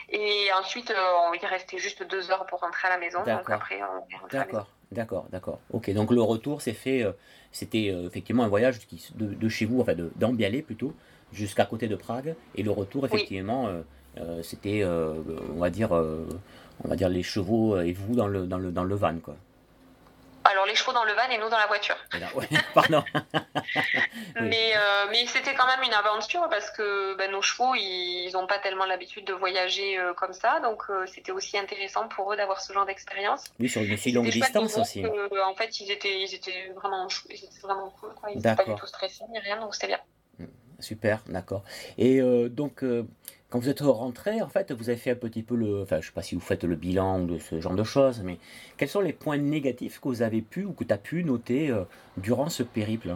Et 0.08 0.50
ensuite, 0.54 0.92
euh, 0.92 1.34
est 1.34 1.46
resté 1.46 1.78
juste 1.78 2.04
deux 2.04 2.32
heures 2.32 2.46
pour 2.46 2.62
rentrer 2.62 2.88
à 2.88 2.92
la 2.92 2.98
maison. 3.00 3.22
Donc 3.24 3.50
après, 3.50 3.82
on 3.82 4.10
est 4.10 4.18
rentré 4.18 4.38
à 4.38 4.40
la 4.40 4.46
maison. 4.46 4.58
d'accord, 4.60 4.68
d'accord, 4.94 5.28
d'accord. 5.32 5.60
Ok, 5.72 5.92
donc 5.94 6.12
le 6.12 6.22
retour 6.22 6.62
s'est 6.62 6.74
fait, 6.74 7.04
euh, 7.04 7.12
c'était 7.52 7.90
euh, 7.92 8.08
effectivement 8.08 8.44
un 8.44 8.48
voyage 8.48 8.80
qui- 8.88 9.10
de, 9.16 9.28
de 9.34 9.50
chez 9.50 9.66
vous, 9.66 9.82
enfin 9.82 9.96
de- 9.96 10.12
d'Ambialé 10.16 10.62
plutôt, 10.62 10.94
jusqu'à 11.32 11.66
côté 11.66 11.88
de 11.88 11.96
Prague. 11.96 12.36
Et 12.56 12.64
le 12.64 12.72
retour, 12.72 13.06
effectivement, 13.06 13.68
euh, 13.68 13.82
euh, 14.20 14.42
c'était, 14.44 14.84
on 14.86 15.60
va 15.60 15.70
dire, 15.70 15.92
on 15.92 16.88
va 16.88 16.96
dire 16.96 17.10
les 17.10 17.24
chevaux 17.24 17.80
et 17.80 17.94
vous 17.94 18.16
dans 18.16 18.28
le, 18.28 18.46
dans 18.46 18.58
le, 18.60 18.72
dans 18.72 18.84
le 18.84 18.96
van, 18.96 19.16
quoi. 19.22 19.36
Les 20.74 20.78
chevaux 20.80 20.92
dans 20.94 21.04
le 21.04 21.14
van 21.14 21.30
et 21.30 21.38
nous 21.38 21.50
dans 21.50 21.58
la 21.60 21.68
voiture. 21.68 21.96
Là, 22.20 22.26
ouais, 22.34 22.48
pardon. 22.74 23.04
Mais, 24.42 24.74
euh, 24.76 25.06
mais 25.12 25.28
c'était 25.28 25.54
quand 25.54 25.68
même 25.68 25.84
une 25.86 25.94
aventure 25.94 26.48
parce 26.50 26.72
que 26.72 27.16
ben, 27.16 27.30
nos 27.32 27.44
chevaux, 27.44 27.76
ils 27.76 28.32
n'ont 28.34 28.48
pas 28.48 28.58
tellement 28.58 28.86
l'habitude 28.86 29.26
de 29.26 29.34
voyager 29.34 30.00
euh, 30.00 30.14
comme 30.16 30.34
ça. 30.34 30.60
Donc, 30.62 30.82
euh, 30.90 31.06
c'était 31.06 31.32
aussi 31.32 31.60
intéressant 31.60 32.08
pour 32.08 32.34
eux 32.34 32.36
d'avoir 32.36 32.60
ce 32.60 32.74
genre 32.74 32.88
d'expérience. 32.88 33.44
Oui, 33.60 33.70
sur 33.70 33.84
une 33.84 33.96
si 33.98 34.12
longue 34.12 34.30
distance 34.30 34.76
aussi. 34.80 35.04
que, 35.04 35.44
en 35.48 35.54
fait, 35.54 35.80
ils 35.80 35.92
étaient, 35.92 36.22
ils 36.22 36.34
étaient 36.34 36.72
vraiment, 36.76 37.08
chou- 37.08 37.28
ils 37.30 37.36
étaient 37.36 37.60
vraiment 37.62 37.92
cool. 38.00 38.14
Quoi. 38.16 38.32
Ils 38.32 38.38
n'étaient 38.38 38.56
pas 38.56 38.64
du 38.66 38.74
tout 38.76 38.88
stressés 38.88 39.26
ni 39.30 39.38
rien, 39.38 39.60
donc 39.60 39.76
c'était 39.76 39.88
bien. 39.88 40.00
Super, 40.80 41.20
d'accord. 41.28 41.62
Et 42.00 42.20
donc, 42.50 42.84
quand 43.54 43.60
vous 43.60 43.70
êtes 43.70 43.82
rentré, 43.82 44.42
en 44.42 44.50
fait, 44.50 44.72
vous 44.72 44.90
avez 44.90 44.98
fait 44.98 45.12
un 45.12 45.16
petit 45.16 45.44
peu 45.44 45.56
le. 45.56 45.84
Enfin, 45.84 46.02
je 46.02 46.08
sais 46.08 46.12
pas 46.12 46.24
si 46.24 46.34
vous 46.34 46.42
faites 46.42 46.64
le 46.64 46.76
bilan 46.76 47.20
de 47.20 47.38
ce 47.38 47.62
genre 47.62 47.76
de 47.76 47.84
choses, 47.84 48.22
mais 48.24 48.40
quels 48.78 48.90
sont 48.90 49.00
les 49.00 49.14
points 49.14 49.38
négatifs 49.38 50.00
que 50.02 50.08
vous 50.08 50.24
avez 50.24 50.42
pu 50.42 50.64
ou 50.66 50.74
que 50.74 50.84
tu 50.84 50.92
as 50.92 50.98
pu 50.98 51.24
noter 51.24 51.70
euh, 51.70 51.84
durant 52.18 52.50
ce 52.50 52.64
périple? 52.64 53.14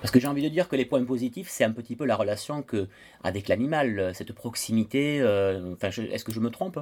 Parce 0.00 0.10
que 0.10 0.18
j'ai 0.18 0.26
envie 0.26 0.42
de 0.42 0.48
dire 0.48 0.68
que 0.68 0.74
les 0.74 0.84
points 0.84 1.04
positifs, 1.04 1.48
c'est 1.48 1.62
un 1.62 1.70
petit 1.70 1.94
peu 1.94 2.06
la 2.06 2.16
relation 2.16 2.62
que 2.62 2.88
avec 3.22 3.46
l'animal, 3.46 3.98
euh, 4.00 4.12
cette 4.12 4.32
proximité. 4.32 5.20
euh, 5.20 5.74
Enfin, 5.74 5.90
je- 5.90 6.02
est-ce 6.02 6.24
que 6.24 6.32
je 6.32 6.40
me 6.40 6.50
trompe? 6.50 6.80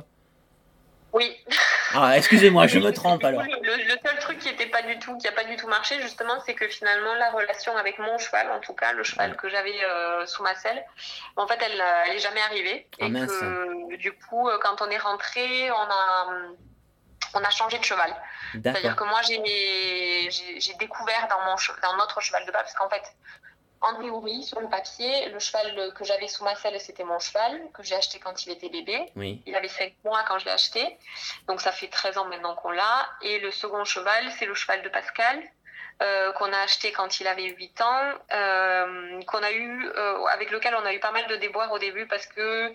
Oui. 1.13 1.33
Ah, 1.93 2.17
excusez-moi, 2.17 2.67
je 2.67 2.79
me 2.79 2.93
trompe 2.95 3.23
alors. 3.25 3.43
Le, 3.43 3.49
le 3.77 3.99
seul 4.03 4.19
truc 4.21 4.39
qui 4.39 4.49
était 4.49 4.67
pas 4.71 4.74
du 4.85 4.99
tout, 4.99 5.17
qui 5.19 5.29
a 5.29 5.33
pas 5.33 5.45
du 5.45 5.57
tout 5.57 5.67
marché, 5.69 6.01
justement, 6.01 6.41
c'est 6.47 6.55
que 6.55 6.69
finalement 6.69 7.15
la 7.15 7.31
relation 7.31 7.77
avec 7.77 7.99
mon 7.99 8.19
cheval, 8.19 8.51
en 8.51 8.61
tout 8.61 8.75
cas 8.75 8.93
le 8.93 9.03
cheval 9.03 9.37
que 9.37 9.49
j'avais 9.49 9.85
euh, 9.85 10.27
sous 10.27 10.43
ma 10.43 10.55
selle, 10.55 10.85
en 11.37 11.47
fait, 11.47 11.59
elle, 11.61 11.81
euh, 11.81 12.03
elle 12.07 12.17
est 12.17 12.21
jamais 12.21 12.41
arrivée. 12.41 12.89
Ah, 13.01 13.07
et 13.07 13.09
mince. 13.09 13.31
que 13.31 13.97
du 13.97 14.13
coup, 14.13 14.49
euh, 14.49 14.59
quand 14.63 14.83
on 14.83 14.91
est 14.91 14.99
rentré, 14.99 15.71
on 15.71 15.75
a, 15.75 16.27
on 17.35 17.43
a 17.43 17.51
changé 17.51 17.79
de 17.79 17.85
cheval. 17.85 18.15
C'est-à-dire 18.53 18.97
que 18.97 19.05
moi, 19.05 19.21
j'ai 19.23 20.75
découvert 20.79 21.29
dans, 21.29 21.41
mon, 21.45 21.57
dans 21.83 21.97
notre 21.97 22.21
cheval 22.21 22.47
de 22.47 22.53
bas, 22.53 22.61
parce 22.61 22.75
qu'en 22.75 22.89
fait, 22.89 23.03
en 23.85 24.01
théorie, 24.01 24.43
sur 24.43 24.61
le 24.61 24.69
papier, 24.69 25.29
le 25.29 25.39
cheval 25.39 25.93
que 25.95 26.05
j'avais 26.05 26.29
sous 26.29 26.43
ma 26.45 26.55
selle, 26.57 26.81
c'était 26.81 27.05
mon 27.05 27.19
cheval, 27.19 27.61
que 27.75 27.83
j'ai 27.83 27.95
acheté 27.95 28.19
quand 28.19 28.47
il 28.47 28.53
était 28.53 28.69
bébé. 28.69 28.99
oui, 29.17 29.43
Il 29.47 29.55
avait 29.55 29.69
5 29.69 29.93
mois 30.05 30.23
quand 30.27 30.39
je 30.39 30.47
l'ai 30.47 30.51
acheté. 30.53 30.97
Donc 31.49 31.61
ça 31.61 31.71
fait 31.73 31.89
13 31.89 32.19
ans 32.19 32.25
maintenant 32.27 32.55
qu'on 32.57 32.71
l'a. 32.71 33.09
Et 33.23 33.39
le 33.41 33.51
second 33.51 33.85
cheval, 33.85 34.31
c'est 34.39 34.47
le 34.47 34.55
cheval 34.55 34.83
de 34.83 34.89
Pascal. 34.89 35.43
euh, 36.03 36.33
qu'on 36.33 36.53
a 36.53 36.59
acheté 36.59 36.91
quand 36.91 37.21
il 37.21 37.29
avait 37.29 37.45
8 37.55 37.81
ans, 37.81 38.03
euh, 38.33 39.23
qu'on 39.29 39.43
a 39.45 39.53
eu, 39.53 39.87
euh, 39.87 40.25
avec 40.25 40.51
lequel 40.51 40.75
on 40.75 40.85
a 40.85 40.93
eu 40.93 40.99
pas 40.99 41.13
mal 41.13 41.25
de 41.29 41.37
déboires 41.37 41.71
au 41.71 41.79
début 41.79 42.07
parce 42.09 42.27
que 42.27 42.75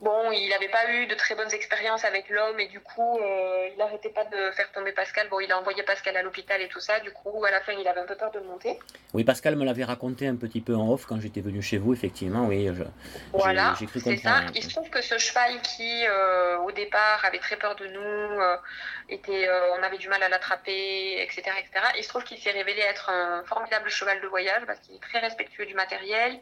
bon, 0.00 0.30
il 0.30 0.48
n'avait 0.50 0.68
pas 0.68 0.90
eu 0.90 1.06
de 1.06 1.14
très 1.14 1.34
bonnes 1.34 1.52
expériences 1.52 2.04
avec 2.04 2.28
l'homme 2.28 2.58
et 2.60 2.68
du 2.68 2.80
coup, 2.80 3.18
euh, 3.18 3.68
il 3.72 3.78
n'arrêtait 3.78 4.10
pas 4.10 4.24
de 4.24 4.50
faire 4.52 4.70
tomber 4.72 4.92
Pascal. 4.92 5.28
Bon, 5.28 5.40
il 5.40 5.50
a 5.50 5.58
envoyé 5.58 5.82
Pascal 5.82 6.16
à 6.16 6.22
l'hôpital 6.22 6.60
et 6.60 6.68
tout 6.68 6.80
ça. 6.80 7.00
Du 7.00 7.10
coup, 7.10 7.44
à 7.44 7.50
la 7.50 7.60
fin, 7.60 7.72
il 7.72 7.86
avait 7.88 8.00
un 8.00 8.06
peu 8.06 8.16
peur 8.16 8.30
de 8.32 8.40
monter. 8.40 8.78
oui, 9.14 9.24
Pascal 9.24 9.56
me 9.56 9.64
l'avait 9.64 9.84
raconté 9.84 10.26
un 10.26 10.36
petit 10.36 10.60
peu 10.60 10.74
en 10.74 10.90
off 10.90 11.06
quand 11.06 11.20
j'étais 11.20 11.40
venu 11.40 11.62
chez 11.62 11.78
vous, 11.78 11.94
effectivement, 11.94 12.46
oui. 12.46 12.68
Je, 12.74 12.82
Voilà, 13.32 13.74
j'ai 13.78 13.86
cru 13.86 14.00
c'est 14.00 14.16
ça. 14.18 14.42
Il 14.54 14.62
se 14.62 14.70
trouve 14.70 14.90
que 14.90 15.02
ce 15.02 15.18
cheval 15.18 15.60
qui, 15.62 16.06
euh, 16.06 16.58
au 16.58 16.72
départ, 16.72 17.24
avait 17.24 17.38
très 17.38 17.56
peur 17.56 17.74
de 17.76 17.86
nous, 17.86 18.00
euh, 18.00 18.56
était, 19.08 19.48
on 19.78 19.82
avait 19.82 19.98
du 19.98 20.08
mal 20.08 20.22
à 20.22 20.28
l'attraper, 20.28 21.22
etc., 21.22 21.42
etc. 21.58 21.86
Il 21.96 22.04
se 22.04 22.08
trouve 22.08 22.24
qu'il 22.24 22.38
s'est 22.38 22.50
révélé 22.50 22.80
être 22.80 23.10
un 23.10 23.42
formidable 23.44 23.88
cheval 23.88 24.20
de 24.20 24.26
voyage 24.26 24.62
parce 24.66 24.80
qu'il 24.80 24.96
est 24.96 25.00
très 25.00 25.20
respectueux 25.20 25.66
du 25.66 25.74
matériel, 25.74 26.38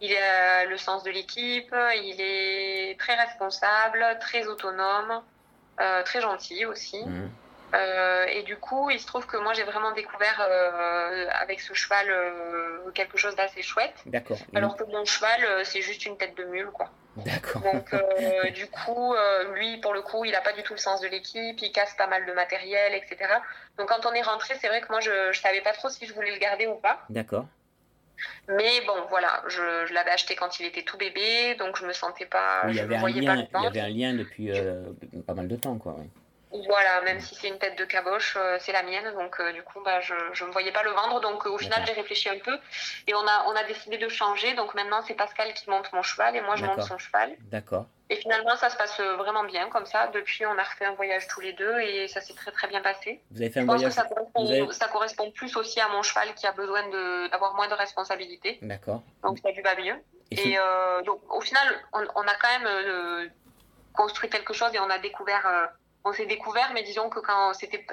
il 0.00 0.16
a 0.16 0.64
le 0.64 0.76
sens 0.78 1.02
de 1.04 1.10
l'équipe, 1.10 1.74
il 1.94 2.20
est 2.20 2.79
très 2.98 3.14
responsable, 3.14 4.04
très 4.20 4.46
autonome, 4.46 5.22
euh, 5.80 6.02
très 6.02 6.20
gentil 6.20 6.66
aussi. 6.66 7.04
Mhm. 7.04 7.30
Euh, 7.74 8.24
et 8.26 8.42
du 8.42 8.56
coup, 8.56 8.90
il 8.90 8.98
se 8.98 9.06
trouve 9.06 9.26
que 9.26 9.36
moi, 9.36 9.52
j'ai 9.52 9.62
vraiment 9.62 9.92
découvert 9.92 10.40
euh, 10.40 11.26
avec 11.40 11.60
ce 11.60 11.72
cheval 11.74 12.06
euh, 12.10 12.90
quelque 12.94 13.16
chose 13.16 13.36
d'assez 13.36 13.62
chouette. 13.62 13.94
D'accord, 14.06 14.38
Alors 14.54 14.76
que 14.76 14.84
mon 14.84 15.04
cheval, 15.04 15.64
c'est 15.64 15.82
juste 15.82 16.04
une 16.06 16.16
tête 16.16 16.36
de 16.36 16.44
mule, 16.44 16.70
quoi. 16.72 16.90
d'accord. 17.16 17.62
Donc, 17.62 17.94
du 18.54 18.66
coup, 18.66 19.14
lui, 19.54 19.78
pour 19.78 19.94
le 19.94 20.02
coup, 20.02 20.24
il 20.24 20.32
n'a 20.32 20.40
pas 20.40 20.52
du 20.52 20.62
tout 20.62 20.74
le 20.74 20.78
sens 20.78 21.00
de 21.00 21.06
l'équipe, 21.06 21.60
il 21.60 21.72
casse 21.72 21.94
pas 21.94 22.06
mal 22.06 22.26
de 22.26 22.32
matériel, 22.32 22.94
etc. 22.94 23.32
Donc, 23.78 23.88
quand 23.88 24.04
on 24.06 24.12
est 24.12 24.22
rentré, 24.22 24.54
c'est 24.60 24.68
vrai 24.68 24.80
que 24.80 24.88
moi, 24.90 25.00
je 25.00 25.28
ne 25.28 25.32
savais 25.32 25.60
pas 25.60 25.72
trop 25.72 25.88
si 25.88 26.06
je 26.06 26.12
voulais 26.12 26.32
le 26.32 26.38
garder 26.38 26.66
ou 26.66 26.74
pas. 26.74 27.00
D'accord. 27.08 27.46
Mais 28.48 28.80
bon, 28.86 28.94
voilà, 29.08 29.42
je, 29.48 29.86
je 29.86 29.94
l'avais 29.94 30.10
acheté 30.10 30.34
quand 30.34 30.60
il 30.60 30.66
était 30.66 30.82
tout 30.82 30.96
bébé, 30.98 31.54
donc 31.58 31.76
je 31.76 31.86
me 31.86 31.92
sentais 31.92 32.26
pas. 32.26 32.62
Oui, 32.64 32.72
il 32.72 32.76
y 32.76 32.78
je 32.78 32.82
avait 32.84 32.96
un 32.96 33.00
voyais 33.00 33.20
lien, 33.20 33.46
il 33.54 33.62
y 33.62 33.66
avait 33.66 33.80
un 33.80 33.88
lien 33.88 34.14
depuis 34.14 34.50
euh, 34.50 34.82
pas 35.26 35.34
mal 35.34 35.48
de 35.48 35.56
temps, 35.56 35.78
quoi. 35.78 35.96
oui. 35.98 36.06
Voilà, 36.52 37.00
même 37.02 37.20
si 37.20 37.36
c'est 37.36 37.48
une 37.48 37.58
tête 37.58 37.78
de 37.78 37.84
caboche, 37.84 38.36
euh, 38.36 38.56
c'est 38.60 38.72
la 38.72 38.82
mienne. 38.82 39.12
Donc, 39.14 39.38
euh, 39.38 39.52
du 39.52 39.62
coup, 39.62 39.80
bah, 39.84 40.00
je 40.00 40.14
ne 40.14 40.48
me 40.48 40.52
voyais 40.52 40.72
pas 40.72 40.82
le 40.82 40.90
vendre. 40.90 41.20
Donc, 41.20 41.46
euh, 41.46 41.50
au 41.50 41.58
final, 41.58 41.84
j'ai 41.86 41.92
réfléchi 41.92 42.28
un 42.28 42.38
peu. 42.38 42.58
Et 43.06 43.14
on 43.14 43.24
a, 43.26 43.44
on 43.46 43.52
a 43.52 43.62
décidé 43.64 43.98
de 43.98 44.08
changer. 44.08 44.54
Donc, 44.54 44.74
maintenant, 44.74 45.00
c'est 45.06 45.14
Pascal 45.14 45.54
qui 45.54 45.70
monte 45.70 45.92
mon 45.92 46.02
cheval 46.02 46.34
et 46.34 46.40
moi, 46.40 46.56
je 46.56 46.64
monte 46.64 46.82
son 46.82 46.98
cheval. 46.98 47.36
D'accord. 47.50 47.86
Et 48.08 48.16
finalement, 48.16 48.56
ça 48.56 48.68
se 48.68 48.76
passe 48.76 49.00
vraiment 49.00 49.44
bien 49.44 49.68
comme 49.68 49.86
ça. 49.86 50.08
Depuis, 50.08 50.44
on 50.44 50.58
a 50.58 50.64
refait 50.64 50.86
un 50.86 50.94
voyage 50.94 51.28
tous 51.28 51.40
les 51.40 51.52
deux 51.52 51.78
et 51.78 52.08
ça 52.08 52.20
s'est 52.20 52.34
très, 52.34 52.50
très 52.50 52.66
bien 52.66 52.82
passé. 52.82 53.20
Vous 53.30 53.40
avez 53.40 53.50
fait 53.50 53.60
un 53.60 53.66
voyage 53.66 53.92
ça 53.92 54.02
correspond, 54.02 54.72
ça 54.72 54.88
correspond, 54.88 55.30
plus 55.30 55.56
aussi 55.56 55.80
à 55.80 55.86
mon 55.88 56.02
cheval 56.02 56.34
qui 56.34 56.48
a 56.48 56.52
besoin 56.52 56.82
d'avoir 57.28 57.54
moins 57.54 57.68
de 57.68 57.74
responsabilités. 57.74 58.58
D'accord. 58.62 59.02
Donc, 59.22 59.38
ça 59.38 59.52
lui 59.52 59.62
va 59.62 59.76
mieux. 59.76 59.94
Et, 60.32 60.56
donc, 61.06 61.20
au 61.32 61.40
final, 61.40 61.64
on, 61.92 62.00
on 62.16 62.22
a 62.22 62.34
quand 62.34 62.58
même 62.58 63.30
construit 63.92 64.28
quelque 64.28 64.52
chose 64.52 64.74
et 64.74 64.80
on 64.80 64.90
a 64.90 64.98
découvert 64.98 65.70
on 66.04 66.12
s'est 66.12 66.26
découvert, 66.26 66.70
mais 66.74 66.82
disons 66.82 67.08
que 67.08 67.20
quand 67.20 67.52
c'était 67.54 67.84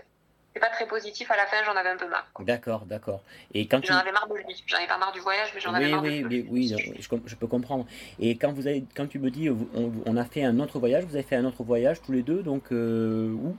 pas 0.59 0.69
très 0.69 0.87
positif, 0.87 1.29
à 1.31 1.37
la 1.37 1.45
fin, 1.45 1.57
j'en 1.63 1.75
avais 1.75 1.89
un 1.89 1.97
peu 1.97 2.07
marre. 2.07 2.27
D'accord, 2.39 2.85
d'accord. 2.85 3.21
Et 3.53 3.67
quand 3.67 3.83
j'en 3.85 3.97
avais 3.97 4.11
marre 4.11 4.27
de 4.27 4.35
lui. 4.35 4.63
J'en 4.65 4.77
avais 4.77 4.87
pas 4.87 4.97
marre 4.97 5.11
du 5.11 5.19
voyage, 5.19 5.51
mais 5.53 5.59
j'en 5.59 5.73
avais 5.73 5.89
marre 5.89 6.03
oui, 6.03 6.21
de 6.21 6.27
lui. 6.27 6.47
Oui, 6.49 6.71
oui, 6.71 6.95
je, 6.99 7.17
je, 7.25 7.35
peux 7.35 7.47
comprendre. 7.47 7.85
Et 8.19 8.37
quand 8.37 8.51
vous 8.51 8.67
avez, 8.67 8.83
quand 8.95 9.07
tu 9.07 9.19
me 9.19 9.29
dis, 9.29 9.49
on, 9.49 10.17
a 10.17 10.25
fait 10.25 10.43
un 10.43 10.59
autre 10.59 10.79
voyage, 10.79 11.05
vous 11.05 11.15
avez 11.15 11.23
fait 11.23 11.35
un 11.35 11.45
autre 11.45 11.63
voyage 11.63 12.01
tous 12.01 12.11
les 12.11 12.23
deux, 12.23 12.43
donc 12.43 12.71
euh, 12.71 13.31
où? 13.31 13.55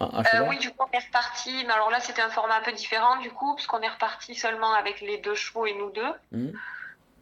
Euh, 0.00 0.46
oui, 0.48 0.58
du 0.58 0.70
coup, 0.70 0.86
on 0.90 0.96
est 0.96 1.04
reparti. 1.04 1.64
Mais 1.66 1.72
alors 1.72 1.90
là, 1.90 2.00
c'était 2.00 2.22
un 2.22 2.30
format 2.30 2.56
un 2.56 2.62
peu 2.62 2.72
différent, 2.72 3.20
du 3.20 3.30
coup, 3.30 3.54
puisqu'on 3.54 3.80
est 3.80 3.88
reparti 3.88 4.34
seulement 4.34 4.72
avec 4.72 5.00
les 5.00 5.18
deux 5.18 5.34
chevaux 5.34 5.66
et 5.66 5.74
nous 5.74 5.90
deux. 5.90 6.12
Mmh. 6.32 6.50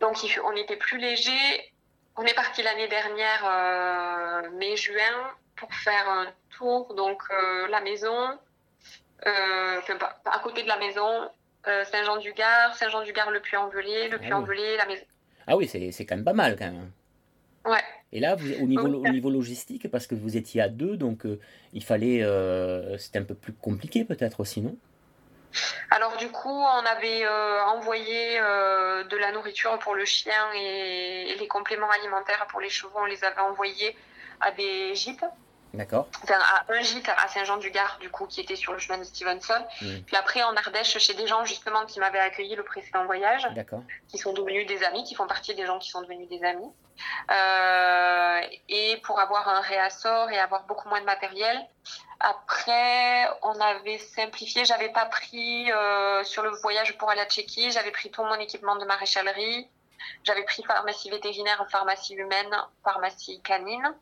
Donc, 0.01 0.17
on 0.45 0.57
était 0.57 0.77
plus 0.77 0.99
léger. 0.99 1.73
On 2.17 2.25
est 2.25 2.35
parti 2.35 2.63
l'année 2.63 2.89
dernière, 2.89 3.43
euh, 3.45 4.51
mai-juin 4.59 5.33
pour 5.57 5.73
faire 5.75 6.09
un 6.09 6.27
tour, 6.57 6.95
donc 6.95 7.23
euh, 7.31 7.69
la 7.69 7.81
maison, 7.81 8.39
euh, 9.27 9.81
à 10.25 10.39
côté 10.41 10.63
de 10.63 10.69
la 10.69 10.79
maison, 10.79 11.29
euh, 11.67 11.85
Saint-Jean-du-Gard, 11.85 12.75
Saint-Jean-du-Gard, 12.77 13.31
le 13.31 13.41
Puy-en-Velay, 13.41 14.09
le 14.09 14.17
ah 14.17 14.19
Puy-en-Velay, 14.19 14.77
la 14.77 14.87
maison. 14.87 15.05
Ah 15.47 15.57
oui, 15.57 15.69
c'est 15.69 16.07
quand 16.07 16.17
même 16.17 16.25
pas 16.25 16.33
mal 16.33 16.57
quand 16.57 16.67
même. 16.67 16.91
Ouais. 17.65 17.83
Et 18.13 18.21
là, 18.21 18.35
vous, 18.35 18.53
au, 18.63 18.67
niveau, 18.67 18.89
au 18.89 19.09
niveau 19.09 19.31
logistique, 19.31 19.91
parce 19.91 20.07
que 20.07 20.15
vous 20.15 20.37
étiez 20.37 20.61
à 20.61 20.69
deux, 20.69 20.97
donc 20.97 21.25
il 21.73 21.83
fallait. 21.83 22.21
C'était 22.99 23.19
un 23.19 23.25
peu 23.25 23.35
plus 23.35 23.53
compliqué 23.53 24.05
peut-être 24.05 24.41
aussi, 24.41 24.61
non? 24.61 24.77
Alors 25.91 26.17
du 26.17 26.29
coup, 26.29 26.49
on 26.49 26.87
avait 26.87 27.27
envoyé 27.67 28.39
de 28.39 29.17
la 29.17 29.33
nourriture 29.33 29.79
pour 29.79 29.95
le 29.95 30.05
chien 30.05 30.53
et, 30.55 31.31
et, 31.31 31.37
les 31.37 31.49
compléments 31.49 31.91
alimentaires 31.91 32.47
pour 32.49 32.61
les 32.61 32.69
chevaux, 32.69 32.99
on 32.99 33.07
les 33.07 33.25
avait 33.25 33.41
envoyés 33.41 33.97
à 34.43 34.51
des 34.53 34.95
gîtes. 34.95 35.25
D'accord. 35.75 36.07
Enfin, 36.23 36.39
à 36.39 36.71
un 36.71 36.81
gîte 36.83 37.09
à 37.09 37.29
Saint-Jean-du-Gard, 37.29 37.97
du 37.99 38.11
coup, 38.11 38.27
qui 38.27 38.41
était 38.41 38.57
sur 38.57 38.75
le 38.75 38.79
chemin 38.79 38.99
de 38.99 39.05
Stevenson. 39.05 39.65
Puis 39.79 40.17
après, 40.17 40.43
en 40.43 40.55
Ardèche, 40.55 40.99
chez 40.99 41.15
des 41.15 41.27
gens, 41.27 41.47
justement, 41.47 41.87
qui 41.87 41.99
m'avaient 41.99 42.19
accueilli 42.19 42.55
le 42.55 42.63
précédent 42.63 43.07
voyage. 43.07 43.49
D'accord. 43.55 43.83
Qui 44.09 44.19
sont 44.19 44.35
devenus 44.35 44.67
des 44.67 44.85
amis, 44.85 45.03
qui 45.05 45.15
font 45.15 45.27
partie 45.27 45.55
des 45.55 45.65
gens 45.65 45.79
qui 45.79 45.89
sont 45.89 46.03
devenus 46.03 46.29
des 46.29 46.45
amis. 46.45 46.71
Euh, 47.31 48.41
et 48.69 48.99
pour 49.05 49.19
avoir 49.19 49.49
un 49.49 49.61
réassort 49.61 50.31
et 50.31 50.39
avoir 50.39 50.65
beaucoup 50.65 50.89
moins 50.91 51.01
de 51.01 51.07
matériel. 51.07 51.59
Après, 52.21 53.27
on 53.43 53.59
avait 53.59 53.99
simplifié. 53.99 54.65
J'avais 54.65 54.91
pas 54.91 55.07
pris, 55.07 55.73
euh, 55.73 56.23
sur 56.23 56.43
le 56.43 56.51
voyage 56.51 56.97
pour 56.99 57.11
aller 57.11 57.23
à 57.23 57.27
Tchéquie, 57.27 57.71
j'avais 57.71 57.91
pris 57.91 58.11
tout 58.11 58.23
mon 58.23 58.35
équipement 58.35 58.77
de 58.77 58.85
maréchalerie. 58.85 59.69
J'avais 60.25 60.45
pris 60.45 60.63
pharmacie 60.65 61.11
vétérinaire, 61.11 61.65
pharmacie 61.71 62.15
humaine, 62.15 62.55
pharmacie 62.85 63.41
canine. 63.43 63.95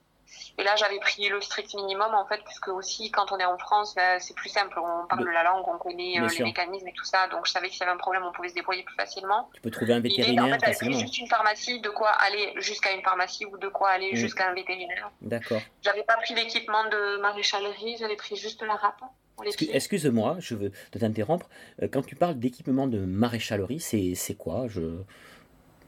Et 0.58 0.64
là, 0.64 0.76
j'avais 0.76 0.98
pris 0.98 1.28
le 1.28 1.40
strict 1.40 1.74
minimum, 1.74 2.14
en 2.14 2.26
fait, 2.26 2.40
puisque 2.44 2.68
aussi, 2.68 3.10
quand 3.10 3.32
on 3.32 3.38
est 3.38 3.44
en 3.44 3.58
France, 3.58 3.94
ben, 3.94 4.18
c'est 4.20 4.34
plus 4.34 4.48
simple. 4.48 4.78
On 4.78 5.06
parle 5.06 5.28
la 5.30 5.42
langue, 5.42 5.66
on 5.66 5.78
connaît 5.78 6.20
euh, 6.20 6.26
les 6.26 6.44
mécanismes 6.44 6.88
et 6.88 6.92
tout 6.92 7.04
ça. 7.04 7.28
Donc, 7.28 7.46
je 7.46 7.52
savais 7.52 7.68
que 7.68 7.74
s'il 7.74 7.80
y 7.80 7.84
avait 7.84 7.92
un 7.92 7.98
problème, 7.98 8.24
on 8.24 8.32
pouvait 8.32 8.48
se 8.48 8.54
débrouiller 8.54 8.82
plus 8.82 8.94
facilement. 8.94 9.48
Tu 9.54 9.60
peux 9.60 9.70
trouver 9.70 9.94
un 9.94 10.00
vétérinaire 10.00 10.44
en 10.44 10.58
fait, 10.58 10.66
facilement. 10.66 10.98
juste 10.98 11.18
une 11.18 11.28
pharmacie, 11.28 11.80
de 11.80 11.90
quoi 11.90 12.10
aller 12.10 12.52
jusqu'à 12.56 12.92
une 12.92 13.02
pharmacie 13.02 13.46
ou 13.46 13.56
de 13.56 13.68
quoi 13.68 13.90
aller 13.90 14.14
jusqu'à 14.16 14.48
un 14.48 14.54
vétérinaire. 14.54 15.10
D'accord. 15.20 15.60
J'avais 15.82 16.02
pas 16.02 16.16
pris 16.16 16.34
l'équipement 16.34 16.84
de 16.84 17.18
maréchalerie, 17.20 17.96
j'avais 17.98 18.16
pris 18.16 18.36
juste 18.36 18.62
la 18.62 18.74
râpe. 18.74 19.00
Excuse-moi, 19.72 20.36
je 20.38 20.54
veux 20.54 20.72
te 20.90 20.98
t'interrompre. 20.98 21.48
Euh, 21.82 21.88
quand 21.90 22.02
tu 22.02 22.16
parles 22.16 22.38
d'équipement 22.38 22.86
de 22.86 22.98
maréchalerie, 22.98 23.80
c'est 23.80 24.34
quoi? 24.34 24.66
Je... 24.68 25.02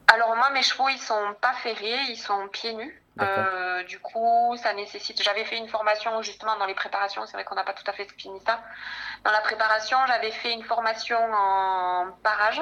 Alors 0.07 0.35
moi, 0.35 0.49
mes 0.51 0.63
chevaux, 0.63 0.89
ils 0.89 0.99
sont 0.99 1.35
pas 1.41 1.53
ferrés, 1.53 1.99
ils 2.09 2.17
sont 2.17 2.47
pieds 2.51 2.73
nus. 2.73 3.02
Euh, 3.21 3.83
du 3.83 3.99
coup, 3.99 4.55
ça 4.57 4.73
nécessite. 4.73 5.21
J'avais 5.21 5.45
fait 5.45 5.57
une 5.57 5.67
formation 5.67 6.21
justement 6.21 6.57
dans 6.57 6.65
les 6.65 6.73
préparations. 6.73 7.25
C'est 7.25 7.33
vrai 7.33 7.43
qu'on 7.43 7.55
n'a 7.55 7.63
pas 7.63 7.73
tout 7.73 7.83
à 7.87 7.93
fait 7.93 8.07
fini 8.17 8.39
ça. 8.45 8.61
Dans 9.23 9.31
la 9.31 9.41
préparation, 9.41 9.97
j'avais 10.07 10.31
fait 10.31 10.51
une 10.51 10.63
formation 10.63 11.19
en 11.31 12.11
parage. 12.23 12.61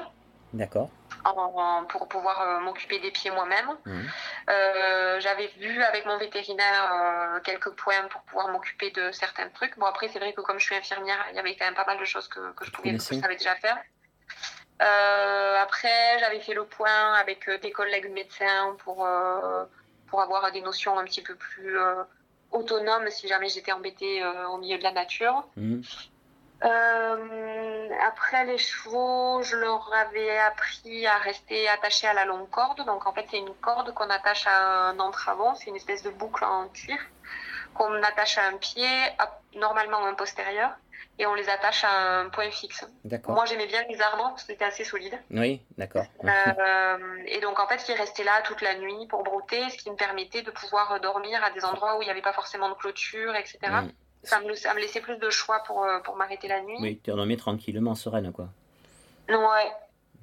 D'accord. 0.53 0.89
pour 1.87 2.09
pouvoir 2.09 2.41
euh, 2.41 2.59
m'occuper 2.59 2.99
des 2.99 3.11
pieds 3.11 3.31
moi-même. 3.31 3.69
Mmh. 3.85 4.01
Euh, 4.49 5.19
j'avais 5.21 5.47
vu 5.57 5.81
avec 5.81 6.05
mon 6.05 6.17
vétérinaire 6.17 7.39
quelques 7.45 7.71
points 7.71 8.07
pour 8.09 8.21
pouvoir 8.23 8.49
m'occuper 8.49 8.91
de 8.91 9.11
certains 9.13 9.47
trucs. 9.49 9.77
Bon, 9.77 9.85
après, 9.85 10.09
c'est 10.09 10.19
vrai 10.19 10.33
que 10.33 10.41
comme 10.41 10.59
je 10.59 10.65
suis 10.65 10.75
infirmière, 10.75 11.25
il 11.29 11.37
y 11.37 11.39
avait 11.39 11.55
quand 11.55 11.65
même 11.65 11.75
pas 11.75 11.85
mal 11.85 11.99
de 11.99 12.05
choses 12.05 12.27
que, 12.27 12.51
que 12.53 12.65
je 12.65 12.71
pouvais, 12.71 12.91
que 12.97 13.01
je 13.01 13.21
savais 13.21 13.37
déjà 13.37 13.55
faire. 13.55 13.77
après, 15.61 16.19
j'avais 16.19 16.41
fait 16.41 16.53
le 16.53 16.65
point 16.65 17.13
avec 17.13 17.49
des 17.61 17.71
collègues 17.71 18.11
médecins 18.11 18.75
pour 18.83 19.07
pour 20.11 20.21
avoir 20.21 20.51
des 20.51 20.61
notions 20.61 20.99
un 20.99 21.05
petit 21.05 21.23
peu 21.23 21.35
plus 21.35 21.79
euh, 21.79 22.03
autonomes 22.51 23.09
si 23.09 23.27
jamais 23.27 23.47
j'étais 23.49 23.71
embêtée 23.71 24.21
euh, 24.21 24.47
au 24.49 24.57
milieu 24.57 24.77
de 24.77 24.83
la 24.83 24.91
nature. 24.91 25.47
Mhm. 25.55 25.81
Euh, 26.63 27.89
après 28.05 28.45
les 28.45 28.59
chevaux, 28.59 29.41
je 29.41 29.55
leur 29.55 29.91
avais 29.93 30.37
appris 30.37 31.07
à 31.07 31.17
rester 31.17 31.67
attachés 31.69 32.05
à 32.05 32.13
la 32.13 32.25
longue 32.25 32.49
corde. 32.51 32.85
Donc 32.85 33.07
en 33.07 33.13
fait, 33.13 33.25
c'est 33.31 33.39
une 33.39 33.55
corde 33.55 33.93
qu'on 33.95 34.09
attache 34.11 34.45
à 34.45 34.89
un 34.89 34.99
entravant, 34.99 35.55
c'est 35.55 35.71
une 35.71 35.75
espèce 35.77 36.03
de 36.03 36.11
boucle 36.11 36.43
en 36.43 36.67
cuir 36.67 36.99
qu'on 37.73 38.03
attache 38.03 38.37
à 38.37 38.47
un 38.47 38.57
pied, 38.57 38.85
normalement 39.55 40.05
un 40.05 40.13
postérieur 40.13 40.71
et 41.19 41.25
on 41.25 41.33
les 41.35 41.49
attache 41.49 41.83
à 41.83 42.19
un 42.19 42.29
point 42.29 42.49
fixe. 42.49 42.85
Moi, 43.27 43.45
j'aimais 43.45 43.67
bien 43.67 43.83
les 43.89 44.01
arbres 44.01 44.29
parce 44.29 44.43
que 44.43 44.53
c'était 44.53 44.65
assez 44.65 44.83
solide. 44.83 45.13
Oui, 45.29 45.61
d'accord. 45.77 46.05
Euh, 46.23 46.97
et 47.27 47.39
donc, 47.41 47.59
en 47.59 47.67
fait, 47.67 47.81
ils 47.89 47.95
restaient 47.95 48.23
là 48.23 48.41
toute 48.43 48.61
la 48.61 48.75
nuit 48.75 49.07
pour 49.07 49.23
brouter, 49.23 49.69
ce 49.69 49.77
qui 49.77 49.91
me 49.91 49.95
permettait 49.95 50.41
de 50.41 50.51
pouvoir 50.51 50.99
dormir 50.99 51.43
à 51.43 51.51
des 51.51 51.63
endroits 51.63 51.97
où 51.97 52.01
il 52.01 52.05
n'y 52.05 52.11
avait 52.11 52.21
pas 52.21 52.33
forcément 52.33 52.69
de 52.69 52.75
clôture, 52.75 53.35
etc. 53.35 53.59
Mm. 53.63 53.91
Ça, 54.23 54.39
me, 54.39 54.53
ça, 54.55 54.73
me, 54.73 54.79
laissait 54.79 55.01
plus 55.01 55.17
de 55.17 55.29
choix 55.29 55.61
pour, 55.63 55.83
euh, 55.83 55.99
pour 55.99 56.15
m'arrêter 56.15 56.47
la 56.47 56.61
nuit. 56.61 56.77
Oui, 56.79 56.99
tu 57.03 57.11
dormais 57.11 57.37
tranquillement, 57.37 57.95
sereine, 57.95 58.31
quoi. 58.31 58.49
Ouais. 59.29 59.71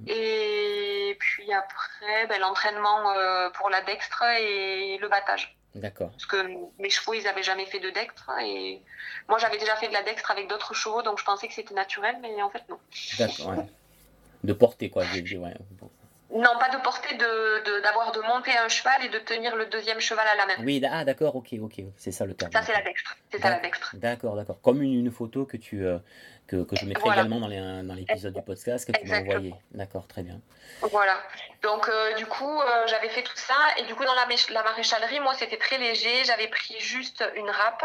Et 0.06 1.16
puis 1.18 1.52
après, 1.52 2.26
ben, 2.28 2.40
l'entraînement 2.40 3.10
euh, 3.10 3.50
pour 3.50 3.70
la 3.70 3.80
dextre 3.82 4.22
et 4.40 4.98
le 4.98 5.08
battage. 5.08 5.57
D'accord. 5.78 6.10
Parce 6.10 6.26
que 6.26 6.36
mes 6.78 6.90
chevaux, 6.90 7.14
ils 7.14 7.22
n'avaient 7.24 7.42
jamais 7.42 7.66
fait 7.66 7.80
de 7.80 7.90
dextre. 7.90 8.30
Et 8.42 8.82
moi, 9.28 9.38
j'avais 9.38 9.58
déjà 9.58 9.76
fait 9.76 9.88
de 9.88 9.92
la 9.92 10.02
dextre 10.02 10.30
avec 10.30 10.48
d'autres 10.48 10.74
chevaux, 10.74 11.02
donc 11.02 11.18
je 11.18 11.24
pensais 11.24 11.48
que 11.48 11.54
c'était 11.54 11.74
naturel, 11.74 12.16
mais 12.20 12.42
en 12.42 12.50
fait, 12.50 12.62
non. 12.68 12.78
D'accord, 13.18 13.64
De 14.44 14.52
porter, 14.52 14.90
quoi. 14.90 15.04
Ouais. 15.04 15.54
Non, 16.30 16.50
pas 16.60 16.68
de 16.68 16.82
porter, 16.82 17.16
d'avoir 17.16 18.12
de, 18.12 18.20
de, 18.20 18.26
monter 18.26 18.50
un 18.56 18.68
cheval 18.68 19.02
et 19.02 19.08
de 19.08 19.18
tenir 19.18 19.56
le 19.56 19.64
deuxième 19.66 19.98
cheval 19.98 20.26
à 20.28 20.36
la 20.36 20.46
main. 20.46 20.62
Oui, 20.62 20.82
ah, 20.90 21.04
d'accord, 21.04 21.36
ok, 21.36 21.54
ok, 21.60 21.80
c'est 21.96 22.12
ça 22.12 22.26
le 22.26 22.34
terme. 22.34 22.52
Ça, 22.52 22.62
c'est 22.62 22.72
la 22.72 22.82
dextre. 22.82 23.16
C'est 23.30 23.40
ça 23.40 23.48
la 23.48 23.60
dextre. 23.60 23.96
D'accord, 23.96 24.36
d'accord. 24.36 24.60
Comme 24.60 24.82
une, 24.82 24.92
une, 24.92 25.10
photo 25.10 25.46
que 25.46 25.56
tu, 25.56 25.86
euh, 25.86 25.98
que, 26.48 26.64
que 26.64 26.76
je 26.76 26.86
mettrai 26.86 27.10
également 27.10 27.40
dans, 27.40 27.48
dans 27.48 27.94
l'épisode 27.94 28.34
du 28.34 28.42
podcast 28.42 28.90
que 28.90 28.98
tu 28.98 29.06
m'as 29.06 29.20
envoyé. 29.20 29.54
D'accord, 29.72 30.08
très 30.08 30.22
bien. 30.22 30.40
Voilà. 30.80 31.18
Donc, 31.62 31.88
euh, 31.88 32.14
du 32.14 32.24
coup, 32.26 32.60
euh, 32.60 32.86
j'avais 32.86 33.10
fait 33.10 33.22
tout 33.22 33.36
ça. 33.36 33.54
Et 33.76 33.84
du 33.84 33.94
coup, 33.94 34.04
dans 34.04 34.14
la, 34.14 34.26
la 34.50 34.62
maréchalerie, 34.62 35.20
moi, 35.20 35.34
c'était 35.34 35.58
très 35.58 35.76
léger. 35.76 36.24
J'avais 36.24 36.48
pris 36.48 36.76
juste 36.78 37.22
une 37.36 37.50
râpe 37.50 37.84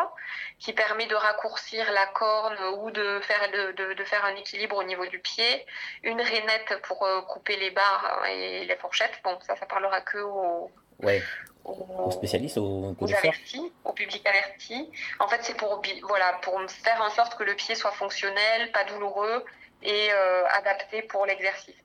qui 0.59 0.71
permet 0.73 1.07
de 1.07 1.15
raccourcir 1.15 1.91
la 1.91 2.05
corne 2.07 2.57
ou 2.77 2.91
de 2.91 3.19
faire, 3.21 3.51
de, 3.51 3.93
de, 3.93 4.03
faire 4.05 4.23
un 4.23 4.35
équilibre 4.35 4.77
au 4.77 4.83
niveau 4.83 5.05
du 5.07 5.19
pied. 5.19 5.65
Une 6.03 6.21
rainette 6.21 6.79
pour 6.83 7.03
euh, 7.03 7.21
couper 7.21 7.57
les 7.57 7.71
barres 7.71 8.23
et 8.29 8.65
les 8.65 8.75
fourchettes. 8.77 9.19
Bon, 9.23 9.37
ça, 9.41 9.55
ça 9.57 9.65
parlera 9.65 9.99
que 10.01 10.19
aux, 10.19 10.71
ouais 11.03 11.21
aux, 11.65 12.11
spécialistes, 12.11 12.57
aux, 12.57 12.95
aux 12.99 13.13
avertis, 13.13 13.71
au 13.83 13.93
public 13.93 14.25
averti. 14.27 14.89
En 15.19 15.27
fait, 15.27 15.39
c'est 15.43 15.55
pour, 15.55 15.81
voilà, 16.07 16.39
pour 16.41 16.59
faire 16.69 17.01
en 17.01 17.09
sorte 17.09 17.37
que 17.37 17.43
le 17.43 17.55
pied 17.55 17.75
soit 17.75 17.91
fonctionnel, 17.91 18.71
pas 18.71 18.83
douloureux 18.85 19.45
et 19.81 20.09
euh, 20.11 20.45
adapté 20.49 21.01
pour 21.03 21.25
l'exercice. 21.25 21.75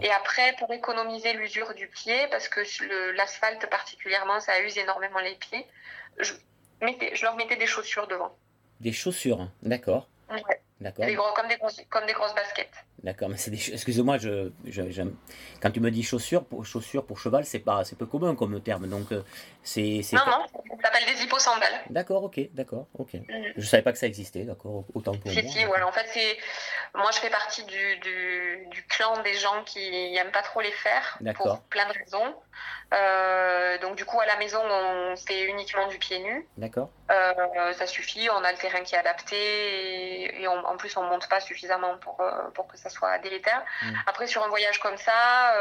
Et 0.00 0.10
après, 0.10 0.54
pour 0.58 0.72
économiser 0.72 1.34
l'usure 1.34 1.74
du 1.74 1.88
pied, 1.88 2.26
parce 2.30 2.48
que 2.48 2.62
l'asphalte 3.14 3.68
particulièrement, 3.68 4.40
ça 4.40 4.60
use 4.60 4.78
énormément 4.78 5.18
les 5.18 5.34
pieds, 5.34 5.66
je, 6.18 6.32
mettais, 6.80 7.14
je 7.14 7.22
leur 7.22 7.36
mettais 7.36 7.56
des 7.56 7.66
chaussures 7.66 8.06
devant. 8.06 8.34
Des 8.80 8.92
chaussures, 8.92 9.42
hein. 9.42 9.52
d'accord. 9.62 10.08
Ouais. 10.30 10.60
D'accord. 10.80 11.04
comme, 11.34 11.48
des 11.48 11.56
grosses, 11.56 11.80
comme 11.90 12.06
des 12.06 12.12
grosses 12.12 12.34
baskets. 12.34 12.70
D'accord, 13.02 13.28
mais 13.28 13.36
c'est 13.36 13.50
des 13.50 13.72
excuse-moi, 13.72 14.18
je, 14.18 14.50
je, 14.66 15.02
quand 15.60 15.70
tu 15.72 15.80
me 15.80 15.90
dis 15.90 16.02
chaussures 16.04 16.44
pour 16.44 16.64
chaussures 16.64 17.04
pour 17.04 17.18
cheval, 17.18 17.44
c'est 17.44 17.58
pas 17.58 17.84
c'est 17.84 17.96
peu 17.96 18.06
commun 18.06 18.36
comme 18.36 18.60
terme. 18.60 18.86
Donc 18.88 19.10
euh, 19.10 19.22
c'est 19.62 20.00
Non 20.12 20.20
non, 20.26 20.46
Ça 20.80 20.88
s'appelle 20.90 21.14
des 21.14 21.22
hipposandales. 21.24 21.80
D'accord, 21.90 22.22
ok, 22.24 22.40
d'accord, 22.52 22.86
ok. 22.96 23.14
Mhm. 23.14 23.52
Je 23.56 23.66
savais 23.66 23.82
pas 23.82 23.92
que 23.92 23.98
ça 23.98 24.06
existait, 24.06 24.44
d'accord, 24.44 24.84
autant 24.94 25.16
pour 25.16 25.30
Si, 25.32 25.42
moi. 25.42 25.52
si, 25.52 25.64
voilà. 25.64 25.88
En 25.88 25.92
fait, 25.92 26.06
c'est. 26.12 26.36
Moi, 26.94 27.10
je 27.12 27.18
fais 27.18 27.30
partie 27.30 27.64
du, 27.64 27.96
du, 27.98 28.66
du 28.70 28.82
clan 28.86 29.18
des 29.22 29.34
gens 29.34 29.62
qui 29.64 30.10
n'aiment 30.12 30.30
pas 30.32 30.42
trop 30.42 30.60
les 30.60 30.72
faire. 30.72 31.16
Pour 31.44 31.62
plein 31.64 31.86
de 31.86 31.92
raisons. 31.92 32.34
Euh, 32.94 33.78
donc, 33.78 33.96
du 33.96 34.04
coup, 34.04 34.18
à 34.20 34.26
la 34.26 34.36
maison, 34.36 34.60
on 34.62 35.14
fait 35.16 35.44
uniquement 35.44 35.86
du 35.88 35.98
pied 35.98 36.18
nu. 36.20 36.46
D'accord, 36.56 36.88
Euh, 37.10 37.72
ça 37.74 37.86
suffit, 37.86 38.28
on 38.30 38.42
a 38.44 38.52
le 38.52 38.58
terrain 38.58 38.80
qui 38.82 38.94
est 38.94 38.98
adapté 38.98 39.36
et, 39.36 40.42
et 40.42 40.48
on- 40.48 40.66
en 40.66 40.76
plus 40.76 40.96
on 40.96 41.04
ne 41.04 41.08
monte 41.08 41.28
pas 41.28 41.40
suffisamment 41.40 41.96
pour, 41.98 42.20
euh, 42.20 42.50
pour 42.54 42.66
que 42.68 42.76
ça 42.76 42.88
soit 42.90 43.18
délétère. 43.18 43.62
Mm. 43.82 43.92
Après 44.06 44.26
sur 44.26 44.42
un 44.44 44.48
voyage 44.48 44.78
comme 44.80 44.96
ça, 44.98 45.54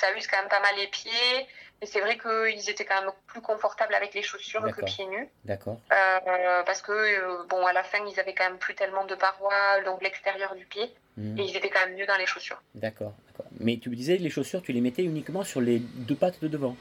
ça 0.00 0.12
use 0.12 0.26
quand 0.26 0.38
même 0.38 0.48
pas 0.48 0.60
mal 0.60 0.74
les 0.76 0.88
pieds 0.88 1.48
et 1.80 1.86
c'est 1.86 2.00
vrai 2.00 2.18
qu'ils 2.18 2.70
étaient 2.70 2.84
quand 2.84 3.00
même 3.00 3.12
plus 3.26 3.40
confortables 3.40 3.94
avec 3.94 4.12
les 4.14 4.22
chaussures 4.22 4.62
que 4.76 4.84
pieds 4.84 5.06
nus 5.06 5.28
d'accord, 5.44 5.78
Euh, 5.92 6.62
parce 6.64 6.82
que 6.82 6.92
euh, 6.92 7.44
bon 7.48 7.64
à 7.66 7.72
la 7.72 7.82
fin 7.84 7.98
ils 8.06 8.18
avaient 8.18 8.34
quand 8.34 8.44
même 8.44 8.58
plus 8.58 8.74
tellement 8.74 9.04
de 9.04 9.14
parois, 9.14 9.80
donc 9.84 10.02
l'extérieur 10.02 10.54
du 10.54 10.64
pied 10.66 10.92
Mhm. 11.16 11.38
et 11.38 11.42
ils 11.42 11.56
étaient 11.56 11.68
quand 11.70 11.84
même 11.86 11.96
mieux 11.96 12.06
dans 12.06 12.16
les 12.16 12.26
chaussures. 12.26 12.60
d'accord, 12.74 13.12
d'accord. 13.26 13.46
Mais 13.60 13.78
tu 13.82 13.90
me 13.90 13.96
disais 13.96 14.16
les 14.16 14.30
chaussures, 14.30 14.62
tu 14.62 14.72
les 14.72 14.80
mettais 14.80 15.02
uniquement 15.02 15.42
sur 15.44 15.60
les 15.60 15.78
deux 15.80 16.14
pattes 16.14 16.40
de 16.40 16.48
devant. 16.48 16.76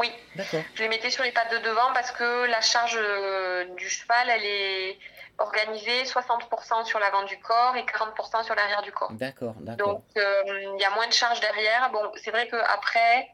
Oui, 0.00 0.10
D'accord, 0.36 0.62
Je 0.74 0.82
les 0.84 0.88
mettais 0.88 1.10
sur 1.10 1.22
les 1.22 1.32
pattes 1.32 1.52
de 1.52 1.58
devant 1.58 1.92
parce 1.92 2.10
que 2.12 2.46
la 2.46 2.62
charge 2.62 2.96
euh, 2.98 3.66
du 3.76 3.86
cheval, 3.90 4.26
elle 4.30 4.44
est 4.46 4.98
organisée 5.42 6.04
60% 6.04 6.84
sur 6.84 6.98
l'avant 6.98 7.24
du 7.24 7.38
corps 7.40 7.76
et 7.76 7.82
40% 7.84 8.44
sur 8.44 8.54
l'arrière 8.54 8.82
du 8.82 8.92
corps. 8.92 9.12
d'accord, 9.12 9.54
d'accord. 9.60 9.94
Donc, 9.94 10.04
euh, 10.16 10.42
il 10.74 10.80
y 10.80 10.84
a 10.84 10.90
moins 10.90 11.06
de 11.06 11.12
charge 11.12 11.40
derrière. 11.40 11.90
Bon, 11.92 12.10
c'est 12.22 12.30
vrai 12.30 12.48
qu'après, 12.48 13.28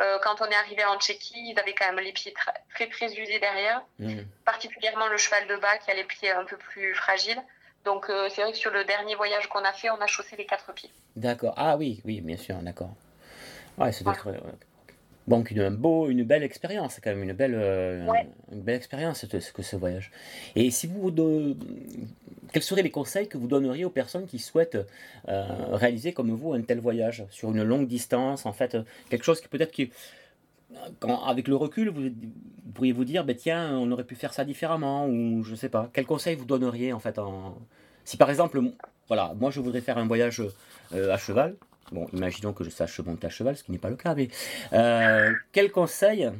euh, 0.00 0.18
quand 0.22 0.40
on 0.40 0.46
est 0.46 0.54
arrivé 0.54 0.84
en 0.84 0.98
Tchéquie, 0.98 1.50
ils 1.52 1.58
avaient 1.58 1.74
quand 1.74 1.86
même 1.86 2.00
les 2.04 2.12
pieds 2.12 2.32
très, 2.32 2.52
très, 2.74 2.88
très 2.88 3.14
usés 3.14 3.38
derrière, 3.38 3.82
Mhm. 3.98 4.26
particulièrement 4.44 5.06
le 5.08 5.16
cheval 5.16 5.46
de 5.46 5.56
bas 5.56 5.78
qui 5.78 5.90
a 5.90 5.94
les 5.94 6.04
pieds 6.04 6.30
un 6.30 6.44
peu 6.44 6.56
plus 6.56 6.94
fragiles. 6.94 7.42
Donc, 7.84 8.08
euh, 8.10 8.28
c'est 8.30 8.42
vrai 8.42 8.52
que 8.52 8.58
sur 8.58 8.70
le 8.70 8.84
dernier 8.84 9.14
voyage 9.16 9.48
qu'on 9.48 9.64
a 9.64 9.72
fait, 9.72 9.90
on 9.90 10.00
a 10.00 10.06
chaussé 10.06 10.36
les 10.36 10.46
quatre 10.46 10.72
pieds. 10.72 10.90
D'accord. 11.16 11.54
Ah 11.56 11.76
oui, 11.76 12.00
oui, 12.04 12.20
bien 12.20 12.36
sûr, 12.36 12.56
d'accord. 12.56 12.90
Ouais, 13.78 13.90
c'est 13.92 14.04
d'être. 14.04 14.28
Bon, 15.28 15.44
une, 15.44 15.60
un 15.60 15.70
beau, 15.70 16.08
une 16.08 16.24
belle 16.24 16.42
expérience, 16.42 16.98
quand 17.02 17.10
même, 17.10 17.22
une 17.22 17.32
belle, 17.32 17.54
euh, 17.54 18.06
Ouais. 18.08 18.26
une 18.50 18.60
belle 18.60 18.76
expérience 18.76 19.24
ce- 19.24 19.38
ce- 19.40 19.52
que 19.52 19.62
ce 19.62 19.76
voyage. 19.76 20.10
Et 20.56 20.70
si 20.72 20.86
vous, 20.88 21.10
de- 21.12 21.56
quels 22.52 22.62
seraient 22.62 22.82
les 22.82 22.90
conseils 22.90 23.28
que 23.28 23.38
vous 23.38 23.46
donneriez 23.46 23.84
aux 23.84 23.90
personnes 23.90 24.26
qui 24.26 24.38
souhaitent 24.40 24.78
euh, 25.28 25.44
réaliser 25.72 26.12
comme 26.12 26.30
vous 26.32 26.52
un 26.54 26.62
tel 26.62 26.80
voyage 26.80 27.24
sur 27.30 27.50
une 27.52 27.62
longue 27.62 27.86
distance, 27.86 28.46
en 28.46 28.52
fait, 28.52 28.76
quelque 29.10 29.24
chose 29.24 29.40
qui 29.40 29.46
peut-être 29.48 29.70
qui, 29.70 29.90
quand, 30.98 31.22
avec 31.24 31.46
le 31.46 31.54
recul, 31.54 31.88
vous, 31.90 32.02
vous 32.02 32.72
pourriez 32.74 32.92
vous 32.92 33.04
dire, 33.04 33.24
ben 33.24 33.36
tiens, 33.36 33.78
on 33.78 33.90
aurait 33.92 34.04
pu 34.04 34.16
faire 34.16 34.34
ça 34.34 34.44
différemment, 34.44 35.06
ou 35.06 35.44
je 35.44 35.54
sais 35.54 35.68
pas. 35.68 35.88
Quels 35.92 36.06
conseils 36.06 36.34
vous 36.34 36.46
donneriez 36.46 36.92
en 36.92 36.98
fait 36.98 37.18
en... 37.18 37.56
Si 38.04 38.16
par 38.16 38.28
exemple, 38.30 38.60
voilà, 39.06 39.34
moi 39.38 39.50
je 39.52 39.60
voudrais 39.60 39.80
faire 39.82 39.98
un 39.98 40.06
voyage 40.06 40.42
euh, 40.94 41.12
à 41.12 41.16
cheval. 41.16 41.54
Bon, 41.92 42.08
imaginons 42.12 42.52
que 42.52 42.64
je 42.64 42.70
sache 42.70 42.98
monter 43.00 43.26
à 43.26 43.30
cheval, 43.30 43.56
ce 43.56 43.62
qui 43.62 43.70
n'est 43.70 43.78
pas 43.78 43.90
le 43.90 43.96
cas, 43.96 44.14
mais 44.14 44.28
euh, 44.72 45.32
quels 45.52 45.70
conseils 45.70 46.30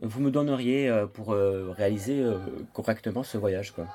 vous 0.00 0.20
me 0.20 0.30
donneriez 0.30 0.88
euh, 0.88 1.06
pour 1.06 1.32
euh, 1.34 1.72
réaliser 1.76 2.24
correctement 2.72 3.22
ce 3.22 3.38
voyage 3.38 3.72
quoi? 3.72 3.86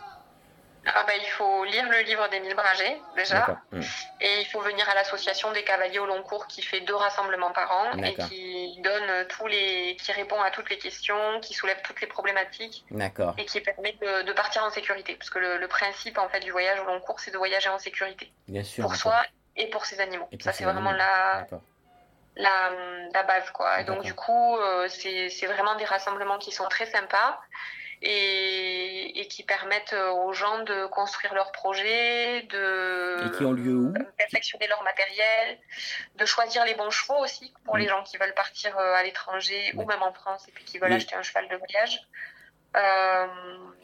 Ah 0.90 1.04
ben, 1.06 1.16
il 1.20 1.30
faut 1.32 1.66
lire 1.66 1.84
le 1.90 2.00
livre 2.06 2.30
d'Émile 2.30 2.56
Braget, 2.56 2.98
déjà. 3.18 3.60
Hum. 3.74 3.82
Et 4.22 4.40
il 4.40 4.46
faut 4.46 4.62
venir 4.62 4.88
à 4.88 4.96
l'association 4.96 5.52
des 5.52 5.64
cavaliers 5.66 6.00
au 6.00 6.06
long 6.06 6.24
cours 6.24 6.48
qui 6.48 6.62
fait 6.62 6.80
deux 6.80 6.96
rassemblements 6.96 7.52
par 7.52 7.70
an 7.72 8.02
et 8.02 8.14
qui 8.14 8.80
donne 8.82 9.28
tous 9.28 9.48
les, 9.48 9.98
qui 10.02 10.14
répond 10.14 10.40
à 10.42 10.50
toutes 10.50 10.70
les 10.70 10.78
questions, 10.78 11.42
qui 11.42 11.54
soulève 11.54 11.78
toutes 11.84 12.00
les 12.00 12.08
problématiques 12.08 12.86
et 13.38 13.46
qui 13.46 13.60
permet 13.60 13.98
de, 14.02 14.28
de 14.28 14.32
partir 14.32 14.64
en 14.64 14.70
sécurité. 14.70 15.16
Parce 15.16 15.30
que 15.30 15.40
le, 15.40 15.58
le 15.58 15.68
principe 15.68 16.18
en 16.18 16.30
fait 16.30 16.40
du 16.40 16.52
voyage 16.52 16.80
au 16.80 16.86
long 16.86 17.02
cours, 17.02 17.20
c'est 17.20 17.32
de 17.32 17.38
voyager 17.38 17.68
en 17.68 17.80
sécurité 17.80 18.32
Bien 18.48 18.64
sûr. 18.64 18.84
pour 18.84 18.96
soi 18.96 19.16
et 19.58 19.68
pour 19.70 19.86
ses 19.86 20.00
animaux. 20.00 20.26
Pour 20.32 20.42
Ça 20.42 20.52
ces 20.52 20.60
c'est 20.60 20.64
vraiment 20.64 20.90
animaux. 20.92 20.98
la, 20.98 21.40
D'accord. 21.42 21.62
la, 22.36 22.72
la 23.14 23.24
base 23.24 23.50
quoi. 23.52 23.82
Et 23.82 23.84
donc 23.84 24.04
du 24.04 24.14
coup, 24.14 24.58
euh, 24.58 24.88
c'est 24.90 25.48
vraiment 25.48 25.76
des 25.76 25.86
rassemblements 25.86 26.38
qui 26.38 26.52
sont 26.52 26.66
très 26.68 26.86
sympas. 26.86 27.40
Et, 28.04 29.20
et 29.22 29.28
qui 29.28 29.42
permettent 29.42 29.94
euh, 29.94 30.12
aux 30.12 30.32
gens 30.32 30.60
de 30.60 30.86
construire 30.86 31.34
leurs 31.34 31.52
projets, 31.52 32.44
de 32.44 33.26
Et 33.26 33.32
qui 33.36 33.44
ont 33.44 33.54
lieu 33.54 33.74
où? 33.74 33.94
perfectionner 34.20 34.68
leur 34.68 34.84
matériel, 34.84 35.58
de 36.14 36.24
choisir 36.26 36.64
les 36.66 36.76
bons 36.76 36.92
chevaux 36.92 37.18
aussi 37.18 37.52
pour 37.66 37.76
les 37.76 37.88
gens 37.88 38.04
qui 38.04 38.18
veulent 38.18 38.36
partir 38.36 38.78
euh, 38.78 38.94
à 38.94 39.02
l'étranger 39.02 39.74
ou 39.78 39.86
même 39.86 40.04
en 40.04 40.14
France 40.14 40.48
et 40.48 40.52
puis 40.52 40.64
qui 40.64 40.78
veulent 40.78 40.94
acheter 40.94 41.16
un 41.16 41.24
cheval 41.24 41.48
de 41.48 41.56
voyage. 41.56 42.00
Euh, 42.76 43.28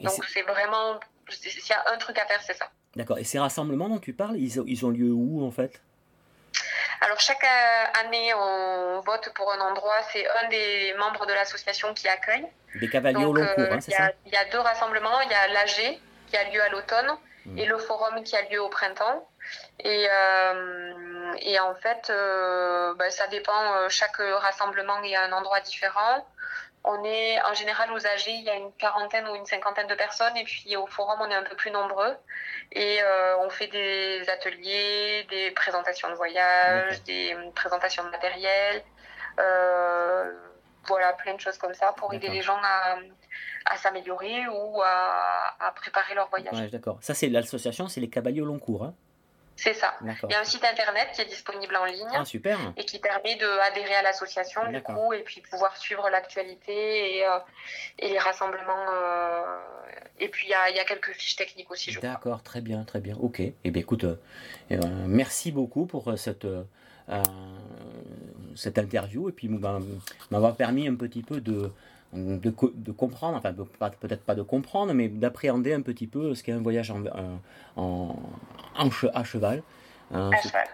donc 0.01 0.23
c'est 0.25 0.43
vraiment, 0.43 0.99
s'il 1.29 1.67
y 1.67 1.73
a 1.73 1.83
un 1.91 1.97
truc 1.97 2.19
à 2.19 2.25
faire, 2.27 2.41
c'est 2.43 2.53
ça. 2.53 2.69
D'accord. 2.95 3.17
Et 3.17 3.23
ces 3.23 3.39
rassemblements 3.39 3.89
dont 3.89 3.99
tu 3.99 4.13
parles, 4.13 4.37
ils 4.37 4.59
ont, 4.59 4.63
ils 4.67 4.85
ont 4.85 4.89
lieu 4.89 5.11
où 5.11 5.45
en 5.45 5.51
fait? 5.51 5.81
Alors 7.01 7.19
chaque 7.19 7.43
euh, 7.43 8.05
année, 8.05 8.33
on 8.35 9.01
vote 9.01 9.29
pour 9.35 9.51
un 9.51 9.59
endroit. 9.59 9.95
C'est 10.11 10.25
un 10.27 10.47
des 10.49 10.93
membres 10.97 11.25
de 11.25 11.33
l'association 11.33 11.93
qui 11.93 12.07
accueille. 12.07 12.45
Des 12.75 12.89
cavaliers 12.89 13.25
au 13.25 13.33
long 13.33 13.45
cours, 13.45 13.63
euh, 13.63 13.71
hein, 13.73 13.77
il 13.77 13.81
c'est 13.81 13.91
y, 13.91 13.95
a- 13.95 14.07
ça? 14.07 14.11
il 14.25 14.31
y 14.31 14.35
a 14.37 14.45
deux 14.45 14.59
rassemblements. 14.59 15.19
Il 15.21 15.29
y 15.31 15.33
a 15.33 15.47
l'AG 15.49 15.99
qui 16.27 16.37
a 16.37 16.49
lieu 16.49 16.61
à 16.61 16.69
l'automne 16.69 17.11
Mm. 17.45 17.57
et 17.57 17.65
le 17.65 17.77
forum 17.77 18.23
qui 18.23 18.37
a 18.37 18.41
lieu 18.49 18.61
au 18.61 18.69
printemps. 18.69 19.27
Et, 19.83 20.07
euh, 20.09 21.33
et 21.41 21.59
en 21.59 21.75
fait, 21.75 22.09
euh, 22.09 22.93
ben, 22.95 23.11
ça 23.11 23.27
dépend. 23.27 23.89
Chaque 23.89 24.15
rassemblement 24.15 25.01
est 25.03 25.13
à 25.17 25.23
un 25.25 25.33
endroit 25.33 25.59
différent. 25.59 26.25
On 26.85 27.03
est 27.05 27.41
en 27.43 27.53
général 27.53 27.91
aux 27.93 28.05
AG, 28.05 28.27
il 28.27 28.43
y 28.43 28.49
a 28.49 28.55
une 28.55 28.71
quarantaine 28.73 29.25
ou 29.29 29.35
une 29.35 29.45
cinquantaine 29.45 29.87
de 29.87 29.95
personnes, 29.95 30.35
et 30.35 30.43
puis 30.43 30.75
au 30.75 30.85
forum, 30.85 31.17
on 31.21 31.29
est 31.29 31.35
un 31.35 31.43
peu 31.43 31.55
plus 31.55 31.71
nombreux. 31.71 32.15
Et 32.73 33.01
euh, 33.01 33.37
on 33.39 33.49
fait 33.49 33.67
des 33.67 34.29
ateliers, 34.29 35.25
des 35.29 35.51
présentations 35.51 36.09
de 36.09 36.15
voyage, 36.15 37.01
des 37.03 37.33
euh, 37.33 37.51
présentations 37.55 38.03
de 38.03 38.09
matériel. 38.09 38.83
euh, 39.39 40.31
voilà, 40.85 41.13
plein 41.13 41.33
de 41.33 41.39
choses 41.39 41.57
comme 41.57 41.73
ça 41.73 41.93
pour 41.93 42.13
aider 42.13 42.27
les 42.27 42.41
gens 42.41 42.59
à, 42.61 42.97
à 43.65 43.77
s'améliorer 43.77 44.47
ou 44.49 44.81
à, 44.81 45.55
à 45.61 45.71
préparer 45.71 46.13
leur 46.13 46.27
voyage. 46.27 46.53
Ouais, 46.53 46.67
d'accord. 46.67 46.97
Ça, 46.99 47.13
c'est 47.13 47.29
l'association, 47.29 47.87
c'est 47.87 48.01
les 48.01 48.09
cavaliers 48.09 48.41
au 48.41 48.45
long 48.45 48.59
cours. 48.59 48.83
Hein 48.83 48.93
C'est 49.55 49.73
ça. 49.75 49.93
Il 50.03 50.31
y 50.31 50.33
a 50.33 50.39
un 50.39 50.43
site 50.43 50.63
internet 50.65 51.09
qui 51.13 51.21
est 51.21 51.25
disponible 51.25 51.75
en 51.75 51.85
ligne 51.85 52.07
Ah, 52.15 52.25
super. 52.25 52.57
et 52.75 52.85
qui 52.85 52.97
permet 52.99 53.35
d'adhérer 53.35 53.95
à 53.95 54.01
l'association 54.01 54.61
du 54.71 54.81
coup 54.81 55.13
et 55.13 55.21
puis 55.21 55.41
pouvoir 55.41 55.77
suivre 55.77 56.09
l'actualité 56.09 57.17
et, 57.17 57.25
euh, 57.25 57.37
et 57.99 58.09
les 58.09 58.19
rassemblements. 58.19 58.85
euh, 58.91 59.41
et 60.19 60.27
puis 60.29 60.47
il 60.47 60.49
y 60.49 60.53
a, 60.55 60.69
il 60.69 60.75
y 60.75 60.79
a 60.79 60.85
quelques 60.85 61.11
fiches 61.13 61.35
techniques 61.35 61.69
aussi. 61.69 61.95
D'accord, 62.01 62.41
très 62.41 62.61
bien, 62.61 62.83
très 62.83 62.99
bien. 62.99 63.15
Ok. 63.19 63.39
Eh 63.41 63.53
bien, 63.71 63.81
écoute, 63.81 64.05
euh, 64.05 64.15
merci 65.07 65.51
beaucoup 65.51 65.85
pour 65.85 66.17
cette, 66.17 66.47
cette 68.55 68.77
interview 68.77 69.29
et 69.29 69.31
puis 69.31 69.47
bah, 69.49 69.79
m'avoir 70.31 70.55
permis 70.55 70.87
un 70.87 70.95
petit 70.95 71.21
peu 71.23 71.41
de, 71.41 71.71
de, 72.13 72.53
de 72.75 72.91
comprendre, 72.91 73.37
enfin, 73.37 73.53
peut-être 73.53 74.23
pas 74.23 74.35
de 74.35 74.41
comprendre, 74.41 74.93
mais 74.93 75.07
d'appréhender 75.07 75.73
un 75.73 75.81
petit 75.81 76.07
peu 76.07 76.35
ce 76.35 76.43
qu'est 76.43 76.51
un 76.51 76.61
voyage 76.61 76.91
en, 76.91 77.03
en, 77.75 78.15
en 78.77 78.89
che- 78.89 79.09
à 79.13 79.23
cheval. 79.23 79.63
Hein, 80.13 80.29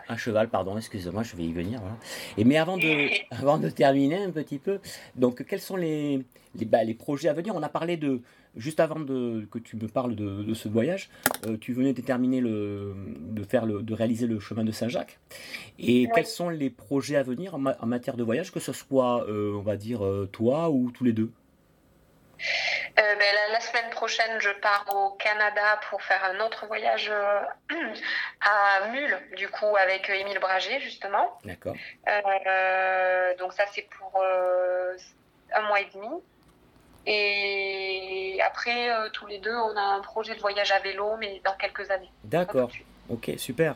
À 0.09 0.17
cheval. 0.17 0.49
pardon, 0.49 0.77
excusez-moi, 0.77 1.23
je 1.23 1.35
vais 1.35 1.43
y 1.45 1.53
venir. 1.53 1.79
voilà. 1.79 1.95
Et 2.37 2.43
mais 2.43 2.57
avant 2.57 2.77
de, 2.77 3.09
avant 3.31 3.57
de 3.57 3.69
terminer 3.69 4.23
un 4.23 4.31
petit 4.31 4.57
peu, 4.59 4.79
donc 5.15 5.45
quels 5.45 5.61
sont 5.61 5.77
les, 5.77 6.25
les, 6.55 6.65
bah, 6.65 6.83
les 6.83 6.93
projets 6.93 7.29
à 7.29 7.33
venir? 7.33 7.55
On 7.55 7.63
a 7.63 7.69
parlé 7.69 7.95
de, 7.95 8.21
juste 8.55 8.79
avant 8.79 8.99
de, 8.99 9.47
que 9.51 9.59
tu 9.59 9.75
me 9.75 9.87
parles 9.87 10.15
de, 10.15 10.43
de 10.43 10.53
ce 10.53 10.67
voyage, 10.67 11.09
euh, 11.45 11.57
tu 11.57 11.73
venais 11.73 11.93
de 11.93 12.01
terminer 12.01 12.41
le, 12.41 12.93
de 13.19 13.43
faire 13.43 13.65
le, 13.65 13.81
de 13.81 13.93
réaliser 13.93 14.27
le 14.27 14.39
chemin 14.39 14.63
de 14.63 14.71
Saint-Jacques. 14.71 15.19
Et 15.77 16.09
quels 16.13 16.25
sont 16.25 16.49
les 16.49 16.69
projets 16.69 17.15
à 17.15 17.23
venir 17.23 17.55
en, 17.55 17.59
ma- 17.59 17.77
en 17.79 17.85
matière 17.85 18.17
de 18.17 18.23
voyage, 18.23 18.51
que 18.51 18.59
ce 18.59 18.73
soit, 18.73 19.25
euh, 19.27 19.53
on 19.55 19.61
va 19.61 19.75
dire, 19.77 20.03
euh, 20.05 20.27
toi 20.31 20.69
ou 20.69 20.91
tous 20.91 21.03
les 21.03 21.13
deux? 21.13 21.31
Euh, 22.41 23.15
ben, 23.15 23.19
la, 23.19 23.53
la 23.53 23.59
semaine 23.59 23.89
prochaine, 23.91 24.39
je 24.39 24.49
pars 24.61 24.85
au 24.95 25.11
Canada 25.17 25.79
pour 25.89 26.01
faire 26.01 26.23
un 26.23 26.39
autre 26.45 26.65
voyage 26.67 27.09
euh, 27.11 27.41
à 28.41 28.87
Mule, 28.91 29.17
du 29.35 29.47
coup, 29.49 29.75
avec 29.77 30.09
Émile 30.09 30.39
Braget, 30.39 30.79
justement. 30.79 31.37
D'accord. 31.43 31.75
Euh, 32.07 33.35
donc 33.37 33.53
ça, 33.53 33.65
c'est 33.73 33.87
pour 33.97 34.23
un 35.53 35.61
mois 35.67 35.81
et 35.81 35.87
demi. 35.93 36.07
Et 37.11 38.39
après, 38.45 38.91
euh, 38.91 39.09
tous 39.11 39.25
les 39.25 39.39
deux, 39.39 39.55
on 39.55 39.75
a 39.75 39.97
un 39.97 40.01
projet 40.01 40.35
de 40.35 40.39
voyage 40.39 40.71
à 40.71 40.79
vélo, 40.79 41.17
mais 41.19 41.41
dans 41.43 41.55
quelques 41.59 41.89
années. 41.89 42.11
D'accord. 42.23 42.69
Ok, 43.09 43.31
super. 43.37 43.75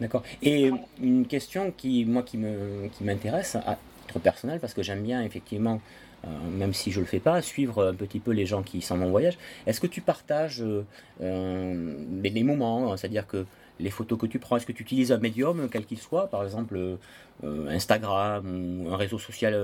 D'accord. 0.00 0.22
Et 0.42 0.70
une 1.00 1.26
question 1.26 1.72
qui, 1.72 2.04
moi, 2.04 2.22
qui 2.22 2.36
me, 2.36 2.88
qui 2.88 3.04
m'intéresse 3.04 3.56
à 3.56 3.78
titre 4.02 4.18
personnel, 4.18 4.60
parce 4.60 4.74
que 4.74 4.82
j'aime 4.82 5.02
bien 5.02 5.22
effectivement, 5.22 5.80
euh, 6.24 6.28
même 6.50 6.74
si 6.74 6.92
je 6.92 7.00
le 7.00 7.06
fais 7.06 7.20
pas, 7.20 7.40
suivre 7.40 7.88
un 7.88 7.94
petit 7.94 8.20
peu 8.20 8.32
les 8.32 8.44
gens 8.44 8.62
qui 8.62 8.82
s'en 8.82 8.98
vont 8.98 9.06
en 9.06 9.10
voyage. 9.10 9.38
Est-ce 9.66 9.80
que 9.80 9.86
tu 9.86 10.02
partages 10.02 10.60
euh, 10.60 10.84
euh, 11.22 11.94
les, 12.22 12.30
les 12.30 12.42
moments, 12.42 12.92
hein, 12.92 12.96
c'est-à-dire 12.98 13.26
que 13.26 13.46
les 13.80 13.90
photos 13.90 14.18
que 14.18 14.26
tu 14.26 14.38
prends, 14.38 14.56
est-ce 14.56 14.66
que 14.66 14.72
tu 14.72 14.82
utilises 14.82 15.10
un 15.10 15.18
médium, 15.18 15.68
quel 15.70 15.86
qu'il 15.86 15.98
soit, 15.98 16.28
par 16.28 16.44
exemple 16.44 16.76
euh, 16.76 17.68
Instagram 17.68 18.44
ou 18.46 18.92
un 18.92 18.96
réseau 18.96 19.18
social 19.18 19.54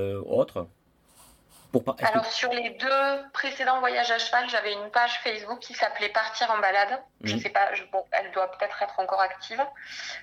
Alors 2.02 2.26
sur 2.26 2.52
les 2.52 2.70
deux 2.70 3.30
précédents 3.33 3.78
voyages 3.78 4.11
à 4.11 4.18
cheval, 4.18 4.48
j'avais 4.48 4.72
une 4.72 4.90
page 4.90 5.20
Facebook 5.22 5.61
qui 5.61 5.74
s'appelait 5.74 6.09
Partir 6.09 6.50
en 6.50 6.59
balade. 6.59 7.00
Je 7.22 7.35
mhm. 7.35 7.40
sais 7.40 7.50
pas, 7.50 7.70
bon, 7.92 8.04
elle 8.11 8.30
doit 8.33 8.50
peut-être 8.50 8.83
être 8.83 8.98
encore 8.98 9.20
active. 9.20 9.64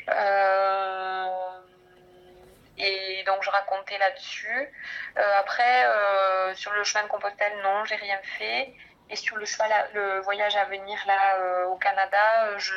Euh, 0.10 1.26
et 2.78 3.24
donc 3.26 3.44
je 3.44 3.50
racontais 3.50 3.98
là-dessus. 3.98 4.74
Euh, 5.18 5.40
après, 5.40 5.86
euh, 5.86 6.54
sur 6.56 6.74
le 6.74 6.84
chemin 6.84 7.06
de 7.06 7.10
Compostelle, 7.10 7.54
non, 7.64 7.86
j'ai 7.86 7.96
rien 7.96 8.20
fait. 8.38 8.74
Et 9.10 9.16
sur 9.16 9.38
le 9.38 9.46
cheval, 9.46 9.72
le 9.94 10.20
voyage 10.20 10.58
à 10.58 10.66
venir 10.66 11.00
là 11.08 11.68
au 11.68 11.78
Canada, 11.78 12.58
je, 12.58 12.74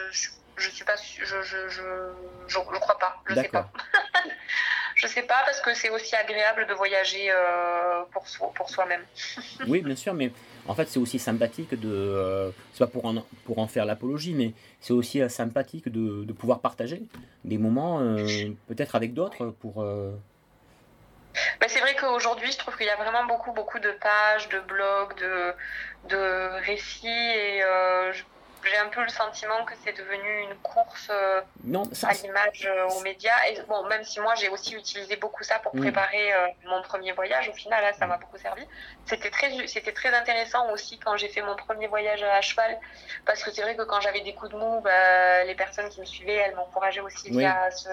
je, 0.56 0.70
suis 0.70 0.84
pas, 0.84 0.94
je, 0.94 1.24
je, 1.24 1.42
je, 1.42 2.12
je, 2.46 2.58
crois 2.58 2.98
pas, 2.98 3.16
je 3.26 3.34
sais 3.34 3.48
pas. 3.48 3.68
Je 5.00 5.06
sais 5.06 5.22
pas 5.22 5.42
parce 5.46 5.62
que 5.62 5.72
c'est 5.72 5.88
aussi 5.88 6.14
agréable 6.14 6.66
de 6.66 6.74
voyager 6.74 7.30
euh, 7.30 8.02
pour, 8.12 8.52
pour 8.52 8.68
soi-même. 8.68 9.02
oui, 9.66 9.80
bien 9.80 9.96
sûr, 9.96 10.12
mais 10.12 10.30
en 10.68 10.74
fait 10.74 10.88
c'est 10.88 10.98
aussi 10.98 11.18
sympathique 11.18 11.74
de, 11.74 11.88
euh, 11.88 12.50
c'est 12.74 12.80
pas 12.80 12.86
pour 12.86 13.06
en, 13.06 13.24
pour 13.46 13.60
en 13.60 13.66
faire 13.66 13.86
l'apologie, 13.86 14.34
mais 14.34 14.52
c'est 14.78 14.92
aussi 14.92 15.22
euh, 15.22 15.30
sympathique 15.30 15.88
de, 15.88 16.24
de, 16.24 16.32
pouvoir 16.34 16.60
partager 16.60 17.00
des 17.44 17.56
moments 17.56 17.98
peut-être 18.68 18.94
avec 18.94 19.14
d'autres 19.14 19.46
pour. 19.60 19.82
C'est 21.66 21.80
vrai 21.80 21.94
qu'aujourd'hui, 21.94 22.50
je 22.52 22.58
trouve 22.58 22.76
qu'il 22.76 22.86
y 22.86 22.90
a 22.90 22.96
vraiment 22.96 23.24
beaucoup, 23.24 23.52
beaucoup 23.52 23.78
de 23.78 23.92
pages, 23.92 24.48
de 24.50 24.58
blogs, 24.60 25.16
de, 25.18 25.54
de 26.08 26.64
récits 26.66 27.06
et 27.06 27.62
je 28.12 28.22
j'ai 28.70 28.78
un 28.78 28.88
peu 28.88 29.02
le 29.02 29.08
sentiment 29.08 29.64
que 29.64 29.72
c'est 29.84 29.92
devenu 29.96 30.42
une 30.42 30.54
course 30.56 31.08
euh, 31.10 31.40
non, 31.64 31.82
à 32.02 32.12
l'image 32.12 32.66
euh, 32.66 32.88
aux 32.88 33.00
médias. 33.00 33.46
Et 33.48 33.60
bon, 33.68 33.84
même 33.86 34.04
si 34.04 34.20
moi 34.20 34.34
j'ai 34.34 34.48
aussi 34.48 34.74
utilisé 34.74 35.16
beaucoup 35.16 35.42
ça 35.42 35.58
pour 35.58 35.72
préparer 35.72 36.32
euh, 36.32 36.46
mon 36.66 36.80
premier 36.82 37.12
voyage, 37.12 37.48
au 37.48 37.52
final 37.52 37.82
là, 37.82 37.92
ça 37.92 38.06
m'a 38.06 38.16
beaucoup 38.16 38.38
servi. 38.38 38.62
C'était 39.06 39.30
très, 39.30 39.66
c'était 39.66 39.92
très 39.92 40.14
intéressant 40.14 40.70
aussi 40.72 40.98
quand 40.98 41.16
j'ai 41.16 41.28
fait 41.28 41.42
mon 41.42 41.56
premier 41.56 41.88
voyage 41.88 42.22
à 42.22 42.40
cheval, 42.40 42.78
parce 43.26 43.42
que 43.42 43.50
c'est 43.50 43.62
vrai 43.62 43.76
que 43.76 43.82
quand 43.82 44.00
j'avais 44.00 44.20
des 44.20 44.34
coups 44.34 44.52
de 44.52 44.56
mou, 44.56 44.80
bah, 44.80 45.44
les 45.44 45.54
personnes 45.54 45.88
qui 45.88 46.00
me 46.00 46.06
suivaient, 46.06 46.34
elles 46.34 46.54
m'encourageaient 46.54 47.00
aussi 47.00 47.30
via 47.30 47.70
ce, 47.70 47.88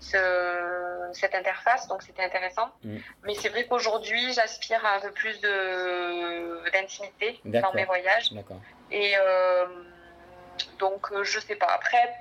ce, 0.00 1.10
cette 1.12 1.34
interface, 1.34 1.88
donc 1.88 2.02
c'était 2.02 2.22
intéressant. 2.22 2.68
Mm. 2.84 2.96
Mais 3.24 3.34
c'est 3.34 3.48
vrai 3.48 3.66
qu'aujourd'hui, 3.66 4.32
j'aspire 4.32 4.84
à 4.84 4.96
un 4.96 5.00
peu 5.00 5.10
plus 5.12 5.40
de 5.40 6.70
d'intimité 6.70 7.40
dans 7.44 7.72
mes 7.72 7.84
voyages. 7.84 8.30
Et 8.90 9.14
euh, 9.16 9.66
donc, 10.78 11.10
euh, 11.12 11.24
je 11.24 11.40
sais 11.40 11.56
pas. 11.56 11.66
Après, 11.66 12.14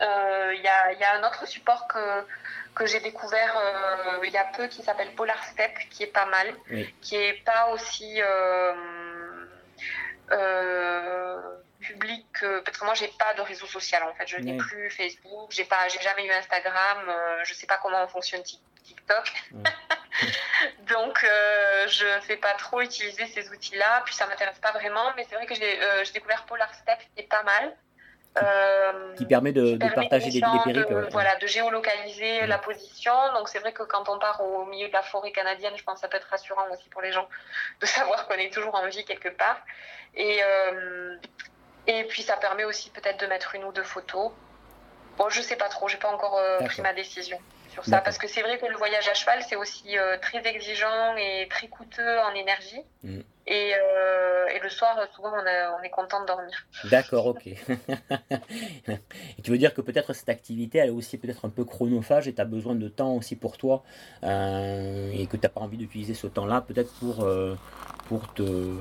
il 0.00 0.06
euh, 0.06 0.54
y, 0.54 0.68
a, 0.68 0.92
y, 0.92 1.04
a, 1.04 1.16
un 1.16 1.26
autre 1.26 1.46
support 1.46 1.86
que, 1.88 2.24
que 2.74 2.86
j'ai 2.86 3.00
découvert 3.00 3.56
il 4.24 4.30
y 4.30 4.36
a 4.36 4.44
peu 4.44 4.66
qui 4.66 4.82
s'appelle 4.82 5.14
Polar 5.14 5.42
Step, 5.44 5.72
qui 5.90 6.04
est 6.04 6.12
pas 6.12 6.26
mal, 6.26 6.54
qui 7.00 7.16
est 7.16 7.44
pas 7.44 7.68
aussi 7.68 8.20
public 11.80 12.26
parce 12.64 12.76
que 12.76 12.84
moi 12.84 12.94
j'ai 12.94 13.08
pas 13.08 13.34
de 13.34 13.42
réseau 13.42 13.66
social 13.66 14.02
en 14.04 14.14
fait. 14.14 14.26
Je 14.26 14.36
n'ai 14.36 14.56
plus 14.56 14.90
Facebook 14.90 15.50
j'ai 15.50 15.64
pas 15.64 15.88
j'ai 15.88 16.00
jamais 16.00 16.26
eu 16.26 16.30
Instagram 16.30 16.98
je 17.44 17.54
sais 17.54 17.66
pas 17.66 17.78
comment 17.82 18.06
fonctionne 18.08 18.42
TikTok 18.42 19.32
Donc, 20.88 21.24
euh, 21.24 21.86
je 21.88 22.04
ne 22.04 22.20
fais 22.20 22.36
pas 22.36 22.54
trop 22.54 22.80
utiliser 22.80 23.26
ces 23.26 23.48
outils-là. 23.50 24.02
Puis, 24.04 24.14
ça 24.14 24.24
ne 24.24 24.30
m'intéresse 24.30 24.58
pas 24.58 24.72
vraiment. 24.72 25.12
Mais 25.16 25.26
c'est 25.28 25.36
vrai 25.36 25.46
que 25.46 25.54
j'ai 25.54 25.82
euh, 25.82 26.04
découvert 26.12 26.44
Polar 26.44 26.72
Step, 26.74 26.98
qui 27.14 27.22
est 27.22 27.28
pas 27.28 27.42
mal. 27.42 27.74
Euh, 28.40 29.14
qui 29.16 29.26
permet 29.26 29.50
de, 29.52 29.76
partager 29.92 30.30
des, 30.30 30.40
périples. 30.40 31.08
Voilà, 31.10 31.34
de 31.36 31.46
géolocaliser 31.46 32.46
la 32.46 32.58
position. 32.58 33.12
Donc, 33.34 33.48
c'est 33.48 33.58
vrai 33.58 33.72
que 33.72 33.82
quand 33.82 34.08
on 34.08 34.18
part 34.18 34.40
au 34.40 34.66
milieu 34.66 34.88
de 34.88 34.92
la 34.92 35.02
forêt 35.02 35.32
canadienne, 35.32 35.72
je 35.76 35.82
pense 35.82 35.96
que 35.96 36.00
ça 36.02 36.08
peut 36.08 36.16
être 36.16 36.28
rassurant 36.30 36.62
aussi 36.72 36.88
pour 36.90 37.02
les 37.02 37.12
gens 37.12 37.28
de 37.80 37.86
savoir 37.86 38.28
qu'on 38.28 38.34
est 38.34 38.52
toujours 38.52 38.74
en 38.74 38.86
vie 38.88 39.04
quelque 39.04 39.30
part. 39.30 39.60
Et, 40.14 40.40
et 41.86 42.04
puis, 42.04 42.22
ça 42.22 42.36
permet 42.36 42.64
aussi 42.64 42.90
peut-être 42.90 43.18
de 43.20 43.26
mettre 43.26 43.54
une 43.54 43.64
ou 43.64 43.72
deux 43.72 43.82
photos. 43.82 44.30
Bon, 45.16 45.28
je 45.28 45.42
sais 45.42 45.56
pas 45.56 45.68
trop, 45.68 45.88
j'ai 45.88 45.98
pas 45.98 46.12
encore 46.12 46.40
pris 46.66 46.82
ma 46.82 46.92
décision 46.92 47.38
sur 47.70 47.84
ça. 47.84 48.00
Parce 48.00 48.18
que 48.18 48.28
c'est 48.28 48.42
vrai 48.42 48.58
que 48.58 48.66
le 48.66 48.76
voyage 48.76 49.08
à 49.08 49.14
cheval, 49.14 49.42
c'est 49.48 49.56
aussi 49.56 49.96
euh, 49.96 50.16
très 50.20 50.46
exigeant 50.46 51.16
et 51.16 51.46
très 51.48 51.68
coûteux 51.68 52.18
en 52.20 52.34
énergie. 52.34 52.82
Mm. 53.02 53.20
Et, 53.46 53.74
euh, 53.74 54.46
et, 54.54 54.60
le 54.60 54.68
soir, 54.68 54.96
souvent, 55.14 55.32
on, 55.32 55.78
on 55.78 55.82
est 55.82 55.90
content 55.90 56.20
de 56.20 56.26
dormir. 56.26 56.66
D'accord, 56.84 57.26
ok. 57.26 57.46
et 57.48 59.42
tu 59.42 59.50
veux 59.50 59.58
dire 59.58 59.74
que 59.74 59.80
peut-être 59.80 60.12
cette 60.12 60.28
activité, 60.28 60.78
elle 60.78 60.88
est 60.88 60.92
aussi 60.92 61.18
peut-être 61.18 61.44
un 61.44 61.48
peu 61.48 61.64
chronophage 61.64 62.28
et 62.28 62.34
tu 62.34 62.40
as 62.40 62.44
besoin 62.44 62.74
de 62.74 62.88
temps 62.88 63.14
aussi 63.14 63.34
pour 63.34 63.56
toi 63.56 63.82
euh, 64.22 65.10
et 65.12 65.26
que 65.26 65.36
tu 65.36 65.42
n'as 65.42 65.48
pas 65.48 65.60
envie 65.60 65.78
d'utiliser 65.78 66.14
ce 66.14 66.28
temps-là 66.28 66.60
peut-être 66.60 66.92
pour, 67.00 67.26
pour 68.06 68.32
te 68.34 68.76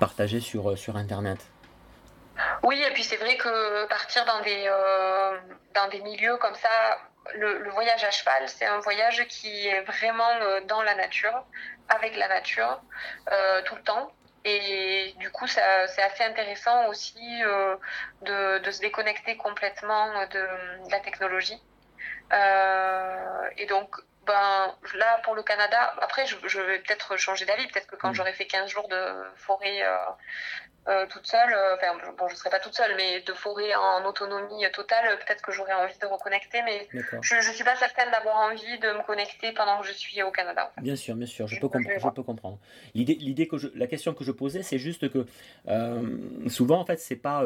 partager 0.00 0.40
sur, 0.40 0.76
sur 0.76 0.96
Internet? 0.96 1.38
Oui, 2.64 2.82
et 2.84 2.92
puis 2.92 3.04
c'est 3.04 3.18
vrai 3.18 3.36
que 3.36 3.86
partir 3.86 4.24
dans 4.24 4.42
des, 4.42 4.68
dans 5.74 5.88
des 5.90 6.00
milieux 6.00 6.38
comme 6.38 6.54
ça, 6.54 6.98
le, 7.34 7.70
voyage 7.70 8.04
à 8.04 8.10
cheval, 8.10 8.48
c'est 8.48 8.66
un 8.66 8.78
voyage 8.80 9.26
qui 9.28 9.68
est 9.68 9.80
vraiment 9.82 10.30
euh, 10.40 10.60
dans 10.62 10.82
la 10.82 10.94
nature, 10.94 11.44
avec 11.88 12.16
la 12.16 12.28
nature, 12.28 12.80
euh, 13.30 13.62
tout 13.62 13.74
le 13.74 13.82
temps. 13.82 14.12
Et 14.44 15.14
du 15.18 15.30
coup, 15.30 15.46
c'est 15.46 15.62
assez 15.62 16.24
intéressant 16.24 16.88
aussi 16.88 17.42
euh, 17.44 17.76
de, 18.22 18.70
se 18.70 18.80
déconnecter 18.80 19.36
complètement 19.36 20.26
de, 20.26 20.48
la 20.90 20.98
technologie. 20.98 21.62
et 23.56 23.66
donc, 23.66 23.94
ben, 24.26 24.74
là, 24.94 25.20
pour 25.24 25.34
le 25.34 25.42
Canada, 25.42 25.94
après, 26.00 26.26
je, 26.26 26.36
je 26.46 26.60
vais 26.60 26.78
peut-être 26.80 27.16
changer 27.16 27.44
d'avis. 27.44 27.66
Peut-être 27.68 27.86
que 27.86 27.96
quand 27.96 28.10
mm. 28.10 28.14
j'aurai 28.14 28.32
fait 28.32 28.46
15 28.46 28.68
jours 28.68 28.88
de 28.88 29.24
forêt 29.36 29.82
euh, 30.88 31.06
toute 31.08 31.24
seule, 31.28 31.52
euh, 31.52 31.76
enfin 31.76 31.96
bon, 32.18 32.26
je 32.26 32.34
ne 32.34 32.38
serai 32.38 32.50
pas 32.50 32.58
toute 32.58 32.74
seule, 32.74 32.96
mais 32.96 33.20
de 33.20 33.32
forêt 33.32 33.72
en 33.74 34.04
autonomie 34.04 34.64
totale, 34.72 35.16
peut-être 35.24 35.40
que 35.40 35.52
j'aurais 35.52 35.74
envie 35.74 35.96
de 35.96 36.06
reconnecter, 36.06 36.60
mais 36.62 36.88
je 37.22 37.36
ne 37.36 37.54
suis 37.54 37.62
pas 37.62 37.76
certaine 37.76 38.10
d'avoir 38.10 38.36
envie 38.50 38.78
de 38.80 38.88
me 38.88 39.06
connecter 39.06 39.52
pendant 39.52 39.80
que 39.80 39.86
je 39.86 39.92
suis 39.92 40.20
au 40.24 40.32
Canada. 40.32 40.72
Bien 40.80 40.96
sûr, 40.96 41.14
bien 41.14 41.26
sûr, 41.26 41.46
je, 41.46 41.60
peux, 41.60 41.68
je 41.78 42.08
peux 42.08 42.22
comprendre. 42.24 42.58
L'idée, 42.96 43.14
l'idée 43.14 43.46
que 43.46 43.58
je, 43.58 43.68
la 43.76 43.86
question 43.86 44.12
que 44.12 44.24
je 44.24 44.32
posais, 44.32 44.64
c'est 44.64 44.78
juste 44.78 45.08
que 45.08 45.24
euh, 45.68 46.02
souvent, 46.48 46.80
en 46.80 46.84
fait, 46.84 46.98
c'est 46.98 47.14
pas, 47.14 47.44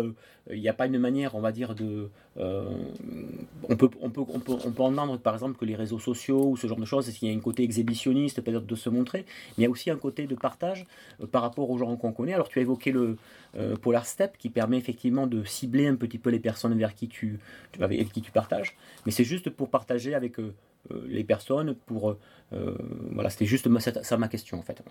il 0.51 0.61
n'y 0.61 0.71
a 0.71 0.75
pas 0.75 0.87
une 0.87 0.99
manière, 0.99 1.35
on 1.35 1.41
va 1.41 1.53
dire, 1.53 1.75
de, 1.75 2.11
on 2.39 3.77
peut, 3.77 3.91
on 4.01 4.09
peut, 4.09 4.23
on 4.33 4.41
peut, 4.41 4.57
on 4.65 4.71
peut 4.73 4.83
entendre 4.83 5.19
par 5.19 5.35
exemple 5.35 5.59
que 5.59 5.67
les 5.67 5.75
réseaux 5.75 5.99
sociaux 5.99 6.43
ou 6.47 6.57
ce 6.57 6.67
genre 6.67 6.79
de 6.79 6.85
choses, 6.87 7.07
il 7.21 7.29
y 7.29 7.35
a 7.35 7.37
un 7.37 7.41
côté 7.41 7.65
exhibitionniste, 7.65 8.41
peut-être 8.41 8.65
de 8.65 8.77
se 8.77 8.89
montrer, 8.89 9.27
mais 9.59 9.59
il 9.59 9.63
y 9.65 9.67
a 9.67 9.71
aussi 9.71 9.91
un 9.91 9.97
côté 9.97 10.27
de 10.27 10.35
partage 10.35 10.87
par 11.33 11.43
rapport 11.43 11.69
aux 11.69 11.77
gens 11.77 11.95
qu'on 11.97 12.13
connaît. 12.13 12.33
Alors, 12.33 12.49
tu 12.49 12.59
as 12.61 12.63
évoqué 12.63 12.93
le 12.93 13.19
euh, 13.57 13.77
Polar 13.77 14.07
Step 14.07 14.37
qui 14.39 14.51
permet 14.51 14.77
effectivement 14.77 15.27
de 15.27 15.45
cibler 15.45 15.87
un 15.87 15.97
petit 15.97 16.19
peu 16.19 16.31
les 16.31 16.41
personnes 16.41 16.77
vers 16.79 16.95
qui 16.95 17.09
tu, 17.09 17.39
avec 17.81 18.13
qui 18.13 18.23
tu 18.23 18.33
partages. 18.33 18.77
Mais 19.05 19.13
c'est 19.13 19.25
juste 19.25 19.51
pour 19.51 19.71
partager 19.71 20.15
avec 20.15 20.39
euh, 20.39 20.55
euh, 20.93 21.05
les 21.09 21.25
personnes. 21.25 21.75
Pour 21.75 22.17
voilà, 22.51 23.31
c'était 23.31 23.47
juste 23.47 23.69
ça 24.03 24.17
ma 24.17 24.29
question 24.29 24.59
en 24.59 24.63
fait. 24.63 24.83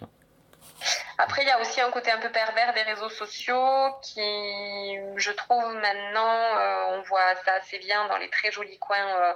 Après, 1.17 1.43
il 1.43 1.47
y 1.47 1.51
a 1.51 1.60
aussi 1.60 1.82
un 1.82 1.91
côté 1.91 2.12
un 2.12 2.19
peu 2.19 2.30
pervers 2.30 2.73
des 2.73 2.82
réseaux 2.82 3.10
sociaux 3.10 3.95
qui, 4.01 4.97
je 5.15 5.32
trouve 5.32 5.73
maintenant, 5.75 6.91
on 6.91 7.01
voit 7.04 7.36
ça 7.45 7.54
assez 7.54 7.80
bien 7.80 8.08
dans 8.08 8.17
les 8.17 8.30
très 8.30 8.51
jolis 8.51 8.80
coins 8.80 9.36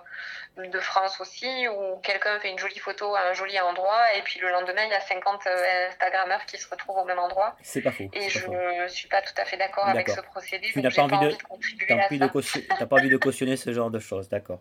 de 0.68 0.80
France 0.80 1.20
aussi, 1.22 1.68
où 1.68 1.98
quelqu'un 2.04 2.40
fait 2.40 2.50
une 2.50 2.60
jolie 2.60 2.80
photo 2.80 3.16
à 3.16 3.30
un 3.30 3.34
joli 3.34 3.60
endroit, 3.60 4.14
et 4.16 4.22
puis 4.22 4.40
le 4.40 4.50
lendemain, 4.50 4.84
il 4.84 4.92
y 4.92 4.94
a 4.94 5.00
50 5.00 5.48
euh, 5.48 5.88
Instagrammeurs 5.90 6.46
qui 6.46 6.58
se 6.58 6.70
retrouvent 6.70 6.98
au 6.98 7.06
même 7.06 7.20
endroit. 7.20 7.56
C'est 7.62 7.82
pas 7.82 7.92
faux. 7.92 8.10
Et 8.14 8.30
je 8.30 8.48
ne 8.48 8.88
suis 8.88 9.08
pas 9.08 9.22
tout 9.22 9.34
à 9.38 9.46
fait 9.46 9.58
d'accord 9.58 9.88
avec 9.88 10.10
ce 10.10 10.22
procédé. 10.22 10.68
Tu 10.72 10.82
n'as 10.82 10.92
pas, 10.92 11.04
envie 11.04 11.36
de, 11.36 11.44
contribuer 11.44 11.88
pas 11.88 12.96
envie 12.96 13.10
de 13.10 13.18
cautionner 13.18 13.56
ce 13.56 13.72
genre 13.72 13.90
de 13.90 14.00
choses, 14.00 14.30
d'accord. 14.30 14.60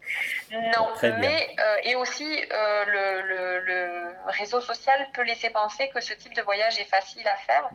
Non, 0.52 0.88
mais, 1.02 1.54
euh, 1.58 1.76
et 1.84 1.96
aussi, 1.96 2.24
euh, 2.52 2.84
le, 2.86 3.60
le, 3.60 4.08
réseau 4.26 4.60
social 4.60 5.08
peut 5.14 5.22
laisser 5.22 5.50
penser 5.50 5.88
que 5.88 6.00
ce 6.00 6.12
type 6.12 6.34
de 6.34 6.42
voyage 6.42 6.78
est 6.78 6.84
facile 6.84 7.07
à 7.26 7.36
faire. 7.36 7.70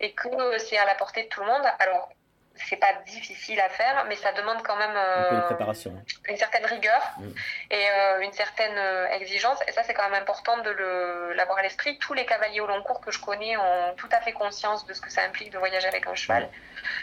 Et 0.00 0.12
que 0.12 0.58
c'est 0.58 0.78
à 0.78 0.84
la 0.84 0.94
portée 0.94 1.24
de 1.24 1.28
tout 1.28 1.40
le 1.40 1.46
monde. 1.46 1.64
Alors, 1.78 2.10
c'est 2.56 2.76
pas 2.76 2.92
difficile 3.06 3.60
à 3.60 3.68
faire, 3.68 4.04
mais 4.08 4.16
ça 4.16 4.32
demande 4.32 4.62
quand 4.62 4.76
même 4.76 4.94
euh, 4.96 5.40
préparation. 5.42 5.92
une 6.28 6.36
certaine 6.36 6.64
rigueur 6.64 7.02
mm. 7.18 7.28
et 7.70 7.90
euh, 7.90 8.20
une 8.20 8.32
certaine 8.32 8.76
euh, 8.76 9.08
exigence. 9.08 9.58
Et 9.66 9.72
ça, 9.72 9.82
c'est 9.82 9.94
quand 9.94 10.08
même 10.08 10.20
important 10.20 10.58
de 10.58 11.32
l'avoir 11.34 11.58
à 11.58 11.62
l'esprit. 11.62 11.98
Tous 11.98 12.14
les 12.14 12.24
cavaliers 12.24 12.60
au 12.60 12.66
long 12.66 12.82
cours 12.82 13.00
que 13.00 13.10
je 13.10 13.20
connais 13.20 13.56
ont 13.56 13.94
tout 13.96 14.08
à 14.12 14.20
fait 14.20 14.32
conscience 14.32 14.86
de 14.86 14.94
ce 14.94 15.00
que 15.00 15.10
ça 15.10 15.22
implique 15.22 15.50
de 15.52 15.58
voyager 15.58 15.88
avec 15.88 16.06
un 16.06 16.14
cheval. 16.14 16.48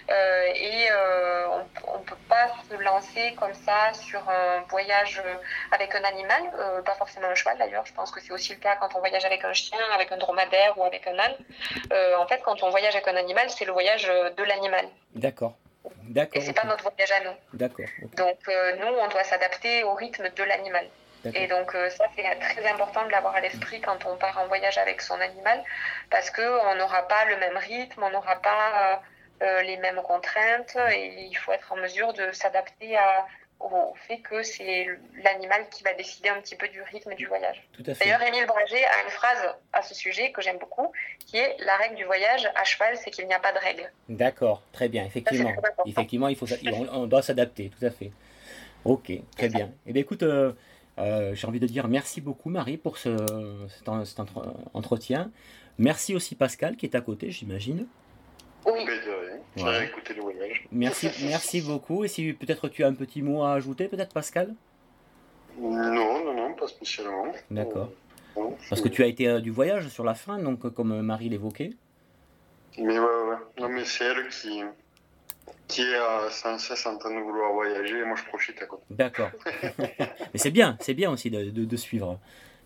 et 0.09 0.87
on 1.87 1.99
ne 1.99 2.03
peut 2.03 2.23
pas 2.29 2.49
se 2.69 2.75
lancer 2.75 3.35
comme 3.39 3.53
ça 3.53 3.93
sur 3.93 4.21
un 4.29 4.61
voyage 4.69 5.21
avec 5.71 5.93
un 5.95 6.03
animal, 6.03 6.83
pas 6.85 6.95
forcément 6.95 7.27
un 7.27 7.35
cheval 7.35 7.57
d'ailleurs. 7.57 7.85
Je 7.85 7.93
pense 7.93 8.11
que 8.11 8.21
c'est 8.21 8.31
aussi 8.31 8.53
le 8.53 8.59
cas 8.59 8.75
quand 8.77 8.95
on 8.95 8.99
voyage 8.99 9.25
avec 9.25 9.43
un 9.43 9.53
chien, 9.53 9.79
avec 9.93 10.11
un 10.11 10.17
dromadaire 10.17 10.77
ou 10.77 10.83
avec 10.83 11.07
un 11.07 11.17
âne. 11.19 11.35
en 12.17 12.27
fait, 12.27 12.41
quand 12.43 12.63
on 12.63 12.69
voyage 12.69 12.95
avec 12.95 13.07
un 13.07 13.15
animal, 13.15 13.49
c'est 13.49 13.65
le 13.65 13.73
voyage 13.73 14.07
de 14.07 14.43
l'animal. 14.43 14.87
D'accord. 15.15 15.40
D'accord. 16.03 16.41
Et 16.41 16.45
c'est 16.45 16.53
pas 16.53 16.65
notre 16.65 16.83
voyage 16.83 17.11
à 17.11 17.19
nous. 17.21 17.35
D'accord. 17.53 17.85
Donc 18.17 18.39
euh, 18.47 18.75
nous, 18.77 18.87
on 18.87 19.07
doit 19.07 19.23
s'adapter 19.23 19.83
au 19.83 19.93
rythme 19.93 20.29
de 20.29 20.43
l'animal. 20.43 20.87
Et 21.35 21.47
donc 21.47 21.75
euh, 21.75 21.89
ça, 21.91 22.05
c'est 22.15 22.23
très 22.39 22.67
important 22.67 23.05
de 23.05 23.11
l'avoir 23.11 23.35
à 23.35 23.41
l'esprit 23.41 23.79
quand 23.79 24.05
on 24.07 24.17
part 24.17 24.39
en 24.39 24.47
voyage 24.47 24.77
avec 24.79 25.01
son 25.01 25.19
animal, 25.21 25.63
parce 26.09 26.31
qu'on 26.31 26.75
n'aura 26.75 27.07
pas 27.07 27.25
le 27.25 27.37
même 27.37 27.57
rythme, 27.57 28.01
on 28.03 28.09
n'aura 28.09 28.37
pas 28.41 29.01
euh, 29.43 29.61
les 29.61 29.77
mêmes 29.77 30.01
contraintes, 30.01 30.75
et 30.91 31.27
il 31.29 31.35
faut 31.35 31.51
être 31.51 31.71
en 31.71 31.75
mesure 31.75 32.13
de 32.13 32.31
s'adapter 32.31 32.97
au 33.63 33.93
fait 34.07 34.17
que 34.17 34.43
c'est 34.43 34.87
l'animal 35.23 35.67
qui 35.69 35.83
va 35.83 35.93
décider 35.93 36.29
un 36.29 36.39
petit 36.41 36.55
peu 36.55 36.67
du 36.67 36.81
rythme 36.81 37.13
du 37.15 37.25
voyage. 37.25 37.67
D'ailleurs, 37.79 38.21
Émile 38.21 38.45
Brager 38.45 38.83
a 38.83 39.03
une 39.03 39.09
phrase 39.09 39.55
à 39.73 39.81
ce 39.81 39.93
sujet 39.93 40.31
que 40.31 40.41
j'aime 40.41 40.57
beaucoup, 40.57 40.91
qui 41.25 41.37
est 41.37 41.57
la 41.65 41.77
règle 41.77 41.95
du 41.95 42.03
voyage 42.03 42.49
à 42.55 42.63
cheval, 42.63 42.97
c'est 42.97 43.11
qu'il 43.11 43.27
n'y 43.27 43.33
a 43.33 43.39
pas 43.39 43.53
de 43.53 43.59
règle. 43.59 43.91
D'accord, 44.09 44.63
très 44.71 44.89
bien, 44.89 45.05
effectivement. 45.05 45.53
effectivement, 45.85 46.27
il 46.27 46.35
faut, 46.35 46.47
on 46.91 47.05
doit 47.05 47.21
s'adapter, 47.21 47.69
tout 47.69 47.85
à 47.85 47.91
fait. 47.91 48.11
Ok, 48.83 49.11
très 49.37 49.49
bien. 49.49 49.71
Eh 49.85 49.93
bien, 49.93 50.01
écoute, 50.01 50.23
euh, 50.23 50.53
euh, 50.97 51.35
j'ai 51.35 51.47
envie 51.47 51.59
de 51.59 51.67
dire 51.67 51.87
merci 51.87 52.19
beaucoup 52.21 52.49
Marie 52.49 52.77
pour 52.77 52.97
ce, 52.97 53.15
cet, 53.69 54.19
entretien. 54.73 55.31
Merci 55.77 56.15
aussi 56.15 56.35
Pascal 56.35 56.75
qui 56.75 56.85
est 56.85 56.95
à 56.95 57.01
côté, 57.01 57.31
j'imagine. 57.31 57.87
Oui. 58.65 58.85
J'ai 59.55 59.83
écouté 59.85 60.13
le 60.13 60.21
voyage. 60.21 60.67
Merci, 60.71 61.09
merci 61.23 61.61
beaucoup. 61.61 62.03
Et 62.03 62.07
si 62.07 62.33
peut-être 62.33 62.69
tu 62.69 62.83
as 62.83 62.87
un 62.87 62.93
petit 62.93 63.21
mot 63.21 63.43
à 63.43 63.53
ajouter, 63.53 63.87
peut-être 63.87 64.13
Pascal? 64.13 64.53
Non, 65.59 66.23
non, 66.23 66.33
non, 66.33 66.53
pas 66.53 66.67
spécialement. 66.67 67.25
D'accord. 67.49 67.89
Parce 68.69 68.81
que 68.81 68.87
tu 68.87 69.03
as 69.03 69.07
été 69.07 69.27
euh, 69.27 69.39
du 69.41 69.51
voyage 69.51 69.89
sur 69.89 70.03
la 70.03 70.15
fin, 70.15 70.39
donc 70.39 70.73
comme 70.73 71.01
Marie 71.01 71.29
l'évoquait. 71.29 71.71
Mais 72.77 72.97
ouais, 72.97 72.99
ouais. 72.99 73.35
Non, 73.59 73.67
mais 73.67 73.83
c'est 73.83 74.05
elle 74.05 74.29
qui, 74.29 74.61
qui 75.67 75.81
est 75.81 75.95
euh, 75.95 76.29
sans 76.29 76.57
cesse 76.57 76.85
en 76.85 76.97
train 76.97 77.13
de 77.13 77.19
vouloir 77.19 77.51
voyager 77.51 77.99
et 77.99 78.05
moi 78.05 78.15
je 78.15 78.23
profite 78.23 78.61
à 78.61 78.65
côté. 78.65 78.83
D'accord. 78.89 79.31
Mais 79.99 80.37
c'est 80.37 80.51
bien, 80.51 80.77
c'est 80.79 80.93
bien 80.93 81.11
aussi 81.11 81.29
de, 81.29 81.49
de, 81.49 81.75
suivre. 81.75 82.19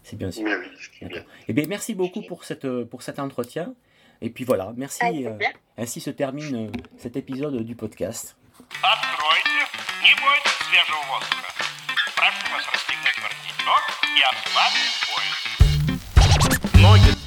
C'est 0.03 0.15
bien 0.15 0.27
aussi. 0.27 0.43
Mais 0.43 0.55
oui, 0.55 0.67
bien. 1.01 1.23
Eh 1.47 1.53
bien, 1.53 1.65
merci 1.67 1.95
beaucoup 1.95 2.21
pour, 2.21 2.43
cette, 2.43 2.83
pour 2.83 3.01
cet 3.01 3.17
entretien. 3.17 3.73
Et 4.21 4.29
puis 4.29 4.43
voilà, 4.43 4.73
merci. 4.75 5.01
Euh, 5.03 5.37
ainsi 5.77 5.99
se 5.99 6.09
termine 6.09 6.55
euh, 6.55 6.71
cet 6.97 7.17
épisode 7.17 7.61
du 7.63 7.75
podcast. 7.75 8.35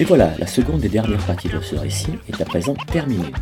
Et 0.00 0.04
voilà, 0.04 0.32
la 0.38 0.46
seconde 0.46 0.84
et 0.84 0.88
dernière 0.88 1.24
partie 1.26 1.48
de 1.48 1.60
ce 1.60 1.74
récit 1.74 2.12
est 2.28 2.40
à 2.40 2.44
présent 2.44 2.74
terminée. 2.92 3.32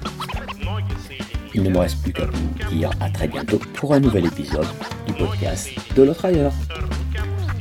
Il 1.54 1.62
ne 1.62 1.70
me 1.70 1.78
reste 1.78 2.02
plus 2.02 2.12
qu'à 2.12 2.26
vous 2.26 2.70
dire 2.70 2.90
à 3.00 3.10
très 3.10 3.28
bientôt 3.28 3.58
pour 3.74 3.92
un 3.94 4.00
nouvel 4.00 4.26
épisode 4.26 4.66
du 5.06 5.12
podcast 5.12 5.70
de 5.94 6.02
l'autre 6.02 6.24
ailleurs. 6.24 6.52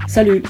Salut 0.07 0.43